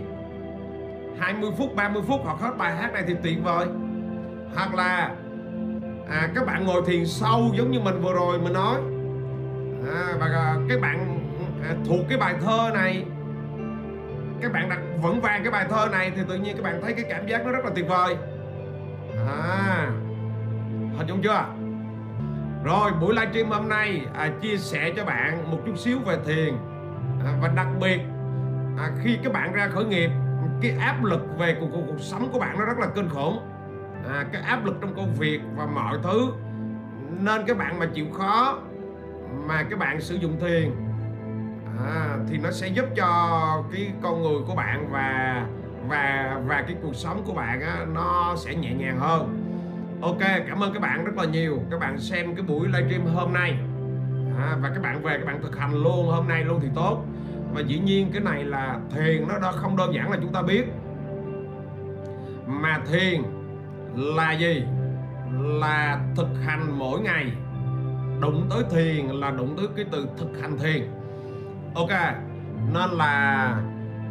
20 1.19 1.51
phút 1.57 1.75
30 1.75 2.01
phút 2.07 2.21
hoặc 2.23 2.37
hết 2.39 2.51
bài 2.57 2.75
hát 2.75 2.93
này 2.93 3.03
thì 3.07 3.13
tuyệt 3.23 3.37
vời 3.43 3.67
hoặc 4.55 4.75
là 4.75 5.11
à, 6.09 6.29
các 6.35 6.45
bạn 6.45 6.65
ngồi 6.65 6.81
thiền 6.87 7.05
sâu 7.05 7.51
giống 7.53 7.71
như 7.71 7.79
mình 7.79 8.01
vừa 8.01 8.13
rồi 8.13 8.39
mình 8.39 8.53
nói. 8.53 8.75
À, 9.95 10.15
và 10.19 10.25
à, 10.25 10.55
các 10.69 10.81
bạn 10.81 11.19
à, 11.63 11.75
thuộc 11.85 11.99
cái 12.09 12.17
bài 12.17 12.35
thơ 12.41 12.71
này 12.73 13.05
các 14.41 14.53
bạn 14.53 14.69
đặt 14.69 14.79
vững 15.01 15.21
vàng 15.21 15.43
cái 15.43 15.51
bài 15.51 15.65
thơ 15.69 15.87
này 15.91 16.11
thì 16.15 16.21
tự 16.29 16.35
nhiên 16.35 16.55
các 16.55 16.63
bạn 16.63 16.81
thấy 16.81 16.93
cái 16.93 17.05
cảm 17.09 17.27
giác 17.27 17.45
nó 17.45 17.51
rất 17.51 17.65
là 17.65 17.71
tuyệt 17.75 17.87
vời. 17.87 18.15
À 19.27 19.89
hình 20.97 21.07
dung 21.07 21.21
chưa? 21.21 21.45
Rồi 22.63 22.91
buổi 23.01 23.15
livestream 23.15 23.49
hôm 23.49 23.69
nay 23.69 24.01
à, 24.13 24.29
chia 24.41 24.57
sẻ 24.57 24.91
cho 24.95 25.05
bạn 25.05 25.51
một 25.51 25.57
chút 25.65 25.77
xíu 25.77 25.99
về 25.99 26.17
thiền. 26.25 26.55
À, 27.25 27.31
và 27.41 27.47
đặc 27.47 27.67
biệt 27.79 27.99
à, 28.77 28.89
khi 29.03 29.17
các 29.23 29.33
bạn 29.33 29.53
ra 29.53 29.67
khởi 29.67 29.85
nghiệp 29.85 30.09
cái 30.61 30.77
áp 30.79 31.03
lực 31.03 31.21
về 31.37 31.57
cuộc, 31.59 31.67
cuộc, 31.73 31.83
cuộc 31.87 31.99
sống 31.99 32.29
của 32.33 32.39
bạn 32.39 32.59
nó 32.59 32.65
rất 32.65 32.77
là 32.79 32.87
kinh 32.95 33.09
khủng 33.09 33.39
à, 34.09 34.25
cái 34.31 34.41
áp 34.41 34.65
lực 34.65 34.75
trong 34.81 34.95
công 34.95 35.13
việc 35.13 35.41
và 35.55 35.65
mọi 35.65 35.97
thứ. 36.03 36.31
Nên 37.19 37.41
các 37.47 37.57
bạn 37.57 37.79
mà 37.79 37.85
chịu 37.85 38.05
khó 38.13 38.57
mà 39.47 39.63
các 39.69 39.79
bạn 39.79 40.01
sử 40.01 40.15
dụng 40.15 40.39
thiền 40.39 40.71
à, 41.85 42.17
thì 42.29 42.37
nó 42.37 42.51
sẽ 42.51 42.67
giúp 42.67 42.85
cho 42.95 43.07
cái 43.73 43.91
con 44.01 44.21
người 44.21 44.41
của 44.47 44.55
bạn 44.55 44.89
và 44.91 45.45
và 45.87 46.37
và 46.47 46.61
cái 46.61 46.75
cuộc 46.81 46.95
sống 46.95 47.23
của 47.25 47.33
bạn 47.33 47.61
á, 47.61 47.85
nó 47.93 48.35
sẽ 48.37 48.55
nhẹ 48.55 48.73
nhàng 48.73 48.99
hơn. 48.99 49.37
Ok 50.01 50.19
cảm 50.47 50.63
ơn 50.63 50.73
các 50.73 50.81
bạn 50.81 51.05
rất 51.05 51.17
là 51.17 51.25
nhiều. 51.25 51.59
Các 51.71 51.79
bạn 51.79 51.99
xem 51.99 52.35
cái 52.35 52.45
buổi 52.45 52.67
livestream 52.67 53.15
hôm 53.15 53.33
nay. 53.33 53.59
À, 54.37 54.57
và 54.61 54.69
các 54.69 54.81
bạn 54.81 55.01
về 55.01 55.17
các 55.17 55.25
bạn 55.25 55.41
thực 55.41 55.57
hành 55.57 55.73
luôn 55.83 56.07
hôm 56.07 56.27
nay 56.27 56.43
luôn 56.43 56.59
thì 56.61 56.67
tốt. 56.75 57.05
Và 57.53 57.61
dĩ 57.61 57.79
nhiên 57.79 58.09
cái 58.13 58.21
này 58.21 58.43
là 58.43 58.79
thiền 58.95 59.27
nó 59.27 59.39
đó 59.39 59.51
không 59.51 59.77
đơn 59.77 59.93
giản 59.93 60.11
là 60.11 60.17
chúng 60.21 60.33
ta 60.33 60.41
biết. 60.41 60.63
Mà 62.47 62.79
thiền 62.91 63.23
là 63.95 64.31
gì? 64.31 64.63
Là 65.39 65.99
thực 66.15 66.27
hành 66.45 66.79
mỗi 66.79 66.99
ngày. 66.99 67.31
Đụng 68.21 68.47
tới 68.49 68.63
thiền 68.71 69.05
là 69.05 69.31
đụng 69.31 69.57
tới 69.57 69.67
cái 69.75 69.85
từ 69.91 70.07
thực 70.17 70.41
hành 70.41 70.57
thiền. 70.57 70.91
Ok 71.75 71.89
nên 72.73 72.89
là 72.89 73.55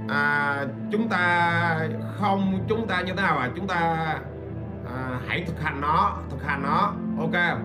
à, 0.09 0.67
chúng 0.93 1.09
ta 1.09 1.89
không 2.19 2.65
chúng 2.69 2.87
ta 2.87 3.01
như 3.01 3.13
thế 3.13 3.23
nào 3.23 3.39
à 3.39 3.51
chúng 3.57 3.67
ta 3.67 3.77
à, 4.95 5.21
hãy 5.29 5.45
thực 5.47 5.63
hành 5.63 5.81
nó 5.81 6.17
thực 6.31 6.45
hành 6.45 6.63
nó. 6.63 6.93
Ok 7.19 7.59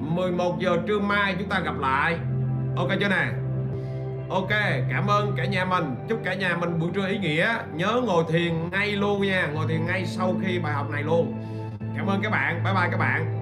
11 0.00 0.58
giờ 0.60 0.76
trưa 0.86 0.98
mai 0.98 1.36
chúng 1.38 1.48
ta 1.48 1.60
gặp 1.60 1.78
lại. 1.78 2.18
Ok 2.76 2.88
chưa 3.00 3.08
nè? 3.08 3.32
Ok, 4.28 4.50
cảm 4.90 5.06
ơn 5.06 5.34
cả 5.36 5.44
nhà 5.44 5.64
mình. 5.64 5.94
Chúc 6.08 6.20
cả 6.24 6.34
nhà 6.34 6.56
mình 6.56 6.78
buổi 6.78 6.90
trưa 6.94 7.08
ý 7.08 7.18
nghĩa. 7.18 7.54
Nhớ 7.74 8.02
ngồi 8.06 8.24
thiền 8.28 8.70
ngay 8.70 8.92
luôn 8.92 9.22
nha. 9.22 9.48
Ngồi 9.54 9.66
thiền 9.68 9.86
ngay 9.86 10.06
sau 10.06 10.36
khi 10.42 10.58
bài 10.58 10.72
học 10.72 10.90
này 10.90 11.02
luôn. 11.02 11.34
Cảm 11.96 12.06
ơn 12.06 12.22
các 12.22 12.30
bạn. 12.30 12.64
Bye 12.64 12.74
bye 12.74 12.88
các 12.90 12.96
bạn. 12.96 13.37